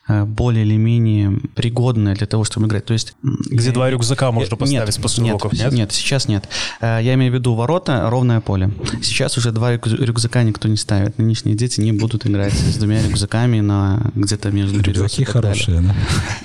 [0.09, 2.83] э, более или менее пригодная для того, чтобы играть.
[2.85, 3.13] То есть...
[3.23, 5.71] Где я- два рюкзака можно поставить нет, после нет, уроков, нет?
[5.71, 6.49] Нет, сейчас нет.
[6.81, 8.69] Э, Я имею в виду ворота, ровное поле.
[9.01, 11.17] Сейчас уже два рюк- рюкзака никто не ставит.
[11.17, 15.41] Нынешние дети не будут играть с двумя рюкзаками на где-то между берез и Рюкзаки так
[15.41, 15.63] далее.
[15.63, 15.95] хорошие, да?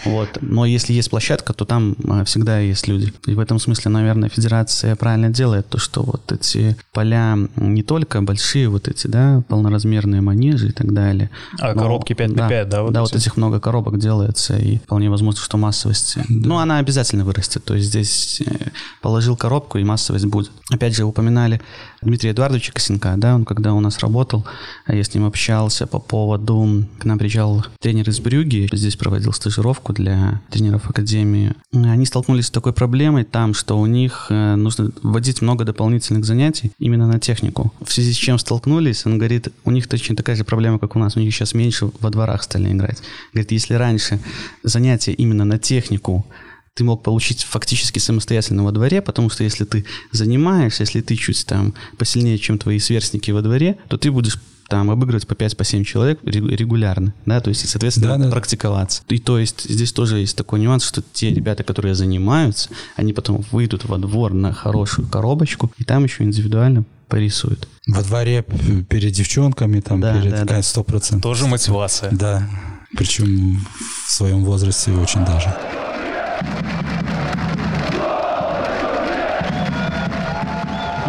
[0.04, 0.38] Вот.
[0.40, 1.96] Но если есть площадка, то там
[2.26, 3.12] всегда есть люди.
[3.26, 8.22] И в этом смысле, наверное, федерация правильно делает то, что вот эти поля не только
[8.22, 11.30] большие вот эти, да, полноразмерные манежи и так далее.
[11.60, 12.82] А но- коробки 5 на 5, да?
[12.82, 13.12] вот да, эти?
[13.12, 16.18] вот этих много коробок делается, и вполне возможно, что массовость...
[16.28, 17.64] Ну, она обязательно вырастет.
[17.64, 20.50] То есть здесь э, положил коробку, и массовость будет.
[20.70, 21.60] Опять же, упоминали
[22.02, 24.44] Дмитрия Эдуардовича Косенка, да, он когда у нас работал,
[24.86, 26.84] я с ним общался по поводу...
[26.98, 31.54] К нам приезжал тренер из Брюги, здесь проводил стажировку для тренеров Академии.
[31.72, 36.72] Они столкнулись с такой проблемой там, что у них э, нужно вводить много дополнительных занятий
[36.78, 37.72] именно на технику.
[37.82, 40.98] В связи с чем столкнулись, он говорит, у них точно такая же проблема, как у
[40.98, 42.98] нас, у них сейчас меньше во дворах стали играть.
[43.32, 44.20] Говорит, если раньше
[44.62, 46.26] занятия именно на технику
[46.74, 51.46] ты мог получить фактически самостоятельно во дворе, потому что если ты занимаешься, если ты чуть
[51.46, 54.38] там посильнее, чем твои сверстники во дворе, то ты будешь
[54.68, 58.24] там обыгрывать по 5 по 7 человек регу- регулярно, да, то есть, и, соответственно, Да,
[58.24, 58.30] да.
[58.30, 59.02] практиковаться.
[59.08, 63.44] И то есть здесь тоже есть такой нюанс, что те ребята, которые занимаются, они потом
[63.52, 67.68] выйдут во двор на хорошую коробочку, и там еще индивидуально порисуют.
[67.86, 71.22] Во дворе перед девчонками, там, Да, перед да, сто процентов.
[71.22, 72.10] Тоже мотивация.
[72.10, 72.48] Да,
[72.96, 73.66] причем
[74.06, 75.54] в своем возрасте очень даже.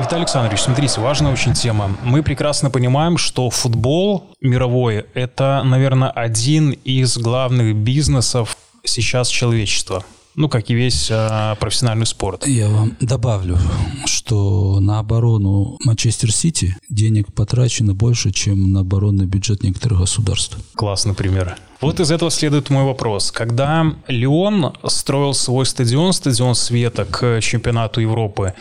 [0.07, 1.91] Виталий Александрович, смотрите, важная очень тема.
[2.03, 10.05] Мы прекрасно понимаем, что футбол мировой– это, наверное, один из главных бизнесов сейчас человечества.
[10.37, 12.45] Ну, как и весь а, профессиональный спорт.
[12.45, 13.57] Я вам добавлю,
[14.05, 20.59] что на оборону Манчестер Сити денег потрачено больше, чем на оборонный бюджет некоторых государств.
[20.75, 21.57] Классный пример.
[21.79, 23.31] Вот из этого следует мой вопрос.
[23.31, 28.55] Когда Леон строил свой стадион, стадион Света к чемпионату Европы,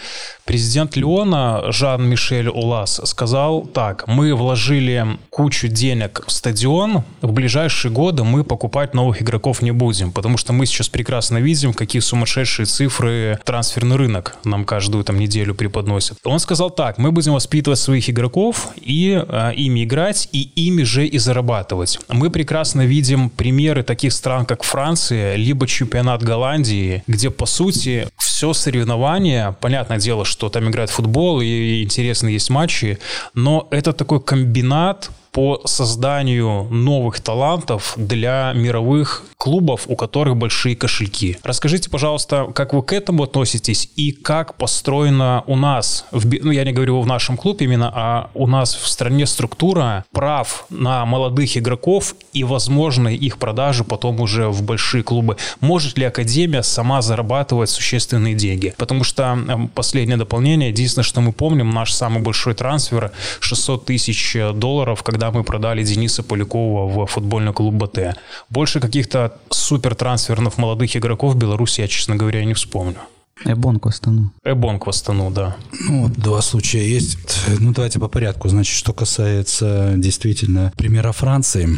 [0.45, 8.23] президент Леона Жан-Мишель Улас сказал так, мы вложили кучу денег в стадион, в ближайшие годы
[8.23, 13.41] мы покупать новых игроков не будем, потому что мы сейчас прекрасно видим, какие сумасшедшие цифры
[13.45, 16.19] трансферный рынок нам каждую там неделю преподносит.
[16.25, 21.07] Он сказал так, мы будем воспитывать своих игроков и э, ими играть, и ими же
[21.07, 21.99] и зарабатывать.
[22.09, 28.53] Мы прекрасно видим примеры таких стран, как Франция, либо чемпионат Голландии, где, по сути, все
[28.53, 32.99] соревнование, понятное дело, что там играет футбол и интересные есть матчи,
[33.35, 41.37] но это такой комбинат по созданию новых талантов для мировых клубов, у которых большие кошельки.
[41.43, 46.65] Расскажите, пожалуйста, как вы к этому относитесь и как построена у нас, в, ну я
[46.65, 51.55] не говорю в нашем клубе именно, а у нас в стране структура прав на молодых
[51.59, 55.37] игроков и возможной их продажи потом уже в большие клубы.
[55.61, 58.75] Может ли Академия сама зарабатывать существенные деньги?
[58.79, 64.35] Потому что эм, последнее дополнение, единственное, что мы помним, наш самый большой трансфер 600 тысяч
[64.55, 68.17] долларов, когда мы продали Дениса Полякова в футбольный клуб БТ.
[68.51, 72.97] Больше каких-то супер трансферных молодых игроков в Беларуси я, честно говоря, не вспомню.
[73.45, 74.33] Эбонг в Астану.
[74.45, 75.57] Эбонг в Астану, да.
[75.89, 77.39] Ну, вот два случая есть.
[77.61, 78.49] Ну, давайте по порядку.
[78.49, 81.69] Значит, что касается действительно примера Франции,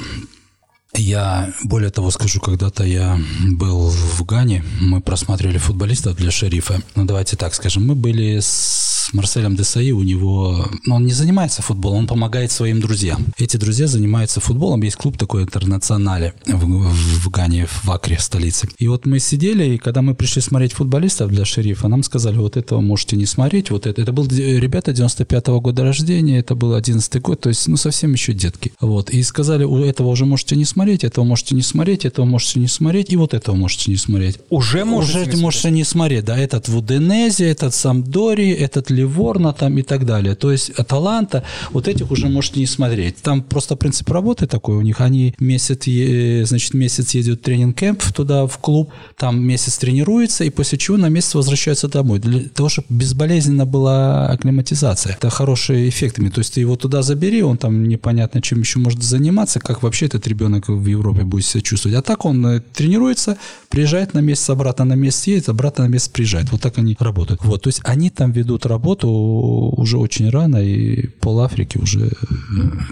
[0.94, 3.18] я, более того, скажу, когда-то я
[3.52, 6.80] был в Гане, мы просматривали футболистов для шерифа.
[6.94, 10.68] Ну, давайте так скажем, мы были с Марселем Десаи, у него...
[10.84, 13.26] Ну, он не занимается футболом, он помогает своим друзьям.
[13.38, 18.68] Эти друзья занимаются футболом, есть клуб такой интернационале в, в, в Гане, в Акре, столице.
[18.78, 22.56] И вот мы сидели, и когда мы пришли смотреть футболистов для шерифа, нам сказали, вот
[22.56, 24.02] этого можете не смотреть, вот это.
[24.02, 28.32] Это был ребята 95-го года рождения, это был 11 год, то есть, ну, совсем еще
[28.32, 28.72] детки.
[28.80, 32.24] Вот, и сказали, у этого уже можете не смотреть, смотреть, этого можете не смотреть, этого
[32.24, 34.38] можете не смотреть, и вот этого можете не смотреть.
[34.48, 39.52] Уже можете Уже не можете не смотреть, да, этот в Уденезе, этот Самдори, этот Ливорно
[39.52, 40.36] там и так далее.
[40.36, 43.16] То есть Аталанта, вот этих уже можете не смотреть.
[43.22, 45.82] Там просто принцип работы такой у них, они месяц,
[46.48, 51.34] значит, месяц едут тренинг-кэмп туда, в клуб, там месяц тренируется, и после чего на месяц
[51.34, 52.20] возвращаются домой.
[52.20, 55.14] Для того, чтобы безболезненно была акклиматизация.
[55.14, 56.28] Это хорошие эффектами.
[56.28, 60.06] То есть ты его туда забери, он там непонятно чем еще может заниматься, как вообще
[60.06, 61.98] этот ребенок в Европе будет себя чувствовать.
[61.98, 63.36] А так он э, тренируется,
[63.68, 66.50] приезжает на месяц, обратно на месяц едет, обратно на месяц приезжает.
[66.50, 67.44] Вот так они работают.
[67.44, 72.10] Вот, то есть они там ведут работу уже очень рано, и пол Африки уже, э,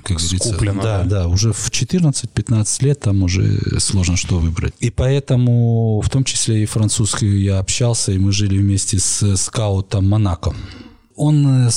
[0.04, 4.74] как говорится, да, да, да, уже в 14-15 лет там уже сложно что выбрать.
[4.80, 10.08] И поэтому, в том числе и французский я общался, и мы жили вместе с скаутом
[10.08, 10.54] Монако.
[11.16, 11.70] Он, э,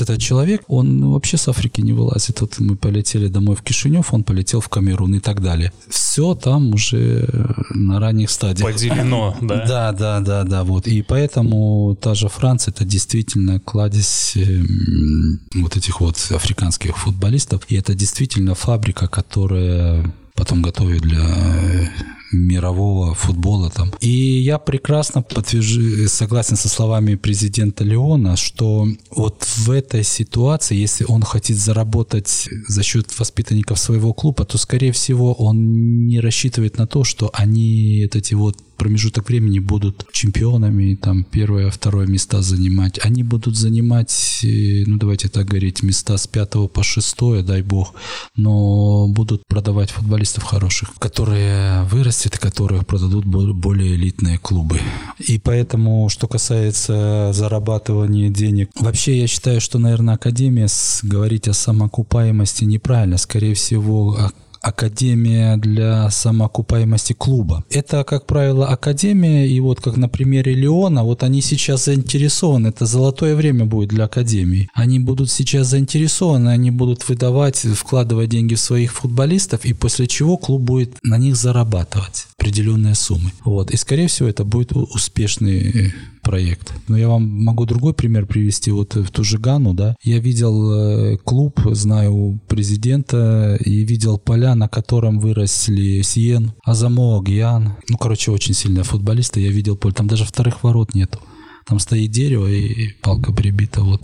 [0.00, 2.40] этот человек, он вообще с Африки не вылазит.
[2.40, 5.72] Вот мы полетели домой в Кишинев, он полетел в Камерун и так далее.
[5.88, 8.72] Все там уже на ранних стадиях.
[8.72, 9.66] Поделено, да?
[9.76, 10.64] Да, да, да, да.
[10.64, 10.86] Вот.
[10.86, 17.62] И поэтому та же Франция, это действительно кладезь эм, вот этих вот африканских футболистов.
[17.68, 21.90] И это действительно фабрика, которая потом готовит для
[22.32, 23.92] мирового футбола там.
[24.00, 31.04] И я прекрасно подтвержу, согласен со словами президента Леона, что вот в этой ситуации, если
[31.08, 36.86] он хочет заработать за счет воспитанников своего клуба, то, скорее всего, он не рассчитывает на
[36.86, 42.98] то, что они эти вот промежуток времени будут чемпионами, там первое, второе места занимать.
[43.02, 47.94] Они будут занимать, э, ну давайте так говорить, места с пятого по шестое, дай бог,
[48.36, 54.80] но будут продавать футболистов хороших, которые вырастет, которых продадут более элитные клубы.
[55.18, 60.68] И поэтому, что касается зарабатывания денег, вообще я считаю, что, наверное, Академия
[61.02, 63.18] говорить о самоокупаемости неправильно.
[63.18, 64.30] Скорее всего,
[64.66, 67.64] академия для самоокупаемости клуба.
[67.70, 72.84] Это, как правило, академия, и вот как на примере Леона, вот они сейчас заинтересованы, это
[72.84, 74.68] золотое время будет для академии.
[74.74, 80.36] Они будут сейчас заинтересованы, они будут выдавать, вкладывать деньги в своих футболистов, и после чего
[80.36, 83.30] клуб будет на них зарабатывать определенные суммы.
[83.44, 83.70] Вот.
[83.70, 85.92] И, скорее всего, это будет успешный
[86.26, 86.74] проект.
[86.88, 88.72] Но я вам могу другой пример привести.
[88.72, 94.56] Вот в ту же Гану, да, я видел э, клуб, знаю президента, и видел поля,
[94.56, 97.76] на котором выросли Сиен, Азамо, Гьян.
[97.88, 99.40] Ну, короче, очень сильные футболисты.
[99.40, 99.94] Я видел поле.
[99.94, 101.20] Там даже вторых ворот нету.
[101.64, 103.82] Там стоит дерево и палка прибита.
[103.82, 104.02] Вот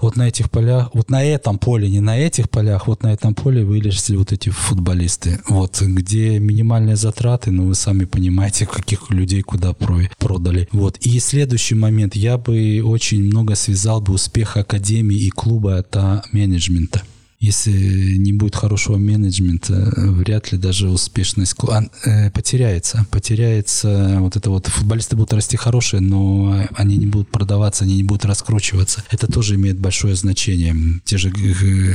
[0.00, 3.34] вот на этих полях, вот на этом поле, не на этих полях, вот на этом
[3.34, 5.40] поле вылезли вот эти футболисты.
[5.48, 10.68] Вот, где минимальные затраты, ну, вы сами понимаете, каких людей куда продали.
[10.72, 10.98] Вот.
[10.98, 17.02] И следующий момент, я бы очень много связал бы успех Академии и клуба это менеджмента
[17.38, 21.54] если не будет хорошего менеджмента, вряд ли даже успешность
[22.04, 23.06] э, потеряется.
[23.10, 24.66] Потеряется вот это вот.
[24.66, 29.04] Футболисты будут расти хорошие, но они не будут продаваться, они не будут раскручиваться.
[29.10, 30.74] Это тоже имеет большое значение.
[31.04, 31.30] Те же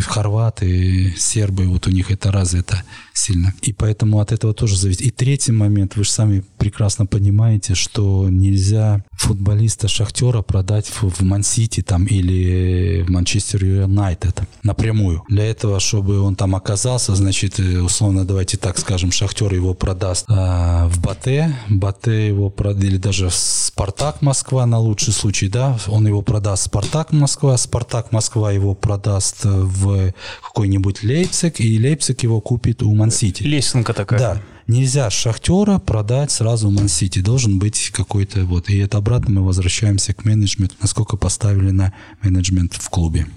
[0.01, 2.83] хорваты, сербы, вот у них это развито
[3.13, 3.53] сильно.
[3.61, 5.01] И поэтому от этого тоже зависит.
[5.01, 11.21] И третий момент, вы же сами прекрасно понимаете, что нельзя футболиста Шахтера продать в, в
[11.21, 15.23] Ман-Сити там или в Манчестер Юнайтед напрямую.
[15.31, 20.25] Для этого, чтобы он там оказался, значит, э, условно, давайте так скажем, Шахтер его продаст
[20.27, 25.79] а, в Батэ, Батэ его продаст, или даже в Спартак Москва на лучший случай, да,
[25.87, 30.13] он его продаст Спартак Москва, Спартак Москва его продаст в
[30.43, 33.43] какой-нибудь Лейпциг, и Лейпциг его купит у Мансити.
[33.43, 34.19] Лесенка такая.
[34.19, 34.41] Да.
[34.67, 37.19] Нельзя Шахтера продать сразу Ман-Сити.
[37.19, 38.69] Должен быть какой-то вот.
[38.69, 43.27] И это обратно мы возвращаемся к менеджменту, насколько поставили на менеджмент в клубе.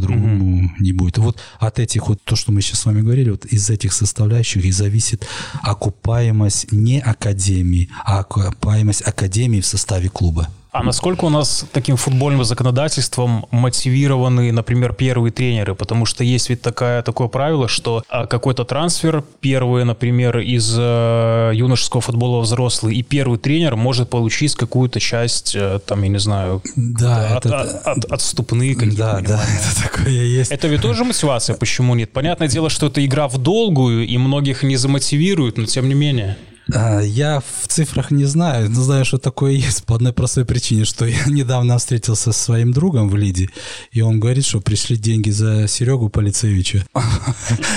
[0.00, 0.68] По-другому mm-hmm.
[0.80, 1.18] не будет.
[1.18, 4.64] Вот от этих вот, то, что мы сейчас с вами говорили, вот из этих составляющих
[4.64, 5.26] и зависит
[5.62, 10.48] окупаемость не академии, а окупаемость академии в составе клуба.
[10.70, 15.74] А насколько у нас таким футбольным законодательством мотивированы, например, первые тренеры?
[15.74, 21.52] Потому что есть ведь такая, такое правило, что а, какой-то трансфер, первый, например, из э,
[21.54, 26.62] юношеского футбола взрослый, и первый тренер может получить какую-то часть, э, там, я не знаю,
[26.76, 27.60] да, от, это...
[27.60, 28.98] от, от, отступные какие-то.
[28.98, 30.50] Да, да, это такое есть.
[30.50, 32.12] Это ведь тоже мотивация, почему нет?
[32.12, 36.36] Понятное дело, что это игра в долгую, и многих не замотивирует, но тем не менее.
[36.74, 40.84] А, я в цифрах не знаю, но знаю, что такое есть по одной простой причине,
[40.84, 43.48] что я недавно встретился со своим другом в Лиде,
[43.90, 46.84] и он говорит, что пришли деньги за Серегу Полицевича.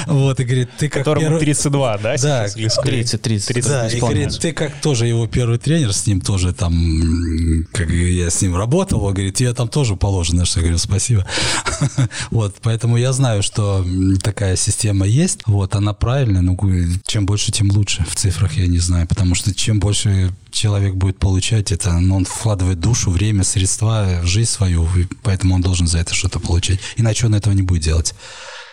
[0.07, 2.15] Вот, и говорит, ты как Которому 32, да?
[2.17, 3.65] Да, 30, 30.
[3.65, 6.73] Да, и говорит, ты как тоже его первый тренер, с ним тоже там,
[7.71, 11.25] как я с ним работал, говорит, тебе там тоже положено, что я говорю, спасибо.
[12.31, 13.85] Вот, поэтому я знаю, что
[14.21, 16.57] такая система есть, вот, она правильная, но
[17.05, 18.05] чем больше, тем лучше.
[18.07, 22.25] В цифрах я не знаю, потому что чем больше человек будет получать, это ну, он
[22.25, 24.87] вкладывает душу, время, средства, жизнь свою,
[25.23, 26.79] поэтому он должен за это что-то получать.
[26.97, 28.13] Иначе он этого не будет делать.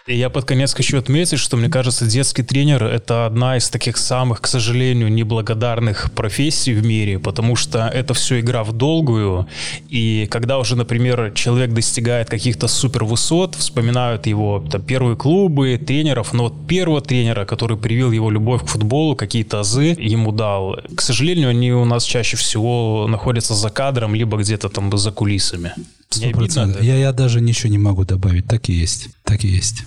[0.09, 3.99] И я под конец хочу отметить, что мне кажется, детский тренер— это одна из таких
[3.99, 9.47] самых, к сожалению, неблагодарных профессий в мире, потому что это все игра в долгую,
[9.91, 16.33] и когда уже, например, человек достигает каких-то супер высот, вспоминают его там, первые клубы, тренеров,
[16.33, 21.03] но вот первого тренера, который привил его любовь к футболу, какие-то азы ему дал, к
[21.03, 25.75] сожалению, они у нас чаще всего находятся за кадром, либо где-то там за кулисами.
[26.09, 26.83] Сто процентов.
[26.83, 28.47] Я, я даже ничего не могу добавить.
[28.47, 29.11] Так и есть.
[29.25, 29.85] Так и есть.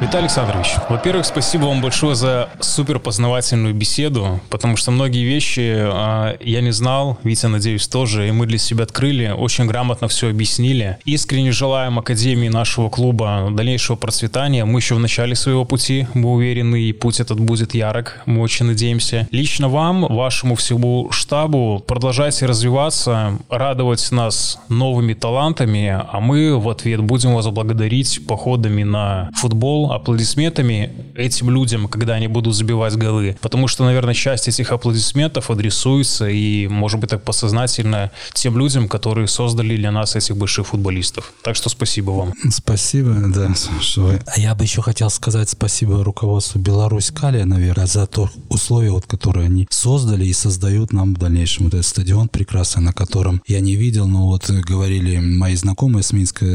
[0.00, 6.36] Виталий Александрович, во-первых, спасибо вам большое за супер познавательную беседу, потому что многие вещи э,
[6.40, 10.96] я не знал, Витя, надеюсь, тоже, и мы для себя открыли, очень грамотно все объяснили.
[11.04, 14.64] Искренне желаем Академии нашего клуба дальнейшего процветания.
[14.64, 18.64] Мы еще в начале своего пути, мы уверены, и путь этот будет ярок, мы очень
[18.64, 19.28] надеемся.
[19.30, 27.02] Лично вам, вашему всему штабу, продолжайте развиваться, радовать нас новыми талантами, а мы в ответ
[27.02, 33.36] будем вас благодарить походами на футбол, аплодисментами этим людям, когда они будут забивать голы.
[33.40, 39.28] Потому что, наверное, часть этих аплодисментов адресуется и, может быть, так подсознательно тем людям, которые
[39.28, 41.32] создали для нас этих больших футболистов.
[41.42, 42.34] Так что спасибо вам.
[42.50, 43.54] Спасибо, да.
[43.80, 44.20] Что вы...
[44.26, 49.06] А я бы еще хотел сказать спасибо руководству Беларусь Калия, наверное, за то условия, вот,
[49.06, 51.64] которые они создали и создают нам в дальнейшем.
[51.64, 56.12] Вот этот стадион прекрасный, на котором я не видел, но вот говорили мои знакомые с
[56.12, 56.46] Минска,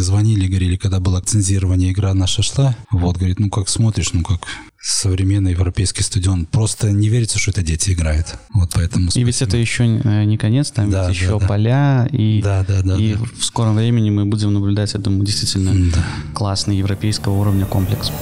[0.00, 2.76] звонили, говорили, когда было акцентирование игра наша шла.
[2.90, 4.46] Вот, говорит, ну как смотришь, ну как
[4.80, 6.46] современный европейский стадион.
[6.46, 8.36] Просто не верится, что это дети играют.
[8.54, 9.10] Вот поэтому.
[9.10, 9.22] Спасибо.
[9.22, 11.46] И ведь это еще э, не конец, там да, ведь да, еще да.
[11.46, 13.24] поля и да, да, да, и да.
[13.38, 16.04] в скором времени мы будем наблюдать, я думаю, действительно да.
[16.34, 18.12] классный европейского уровня комплекс.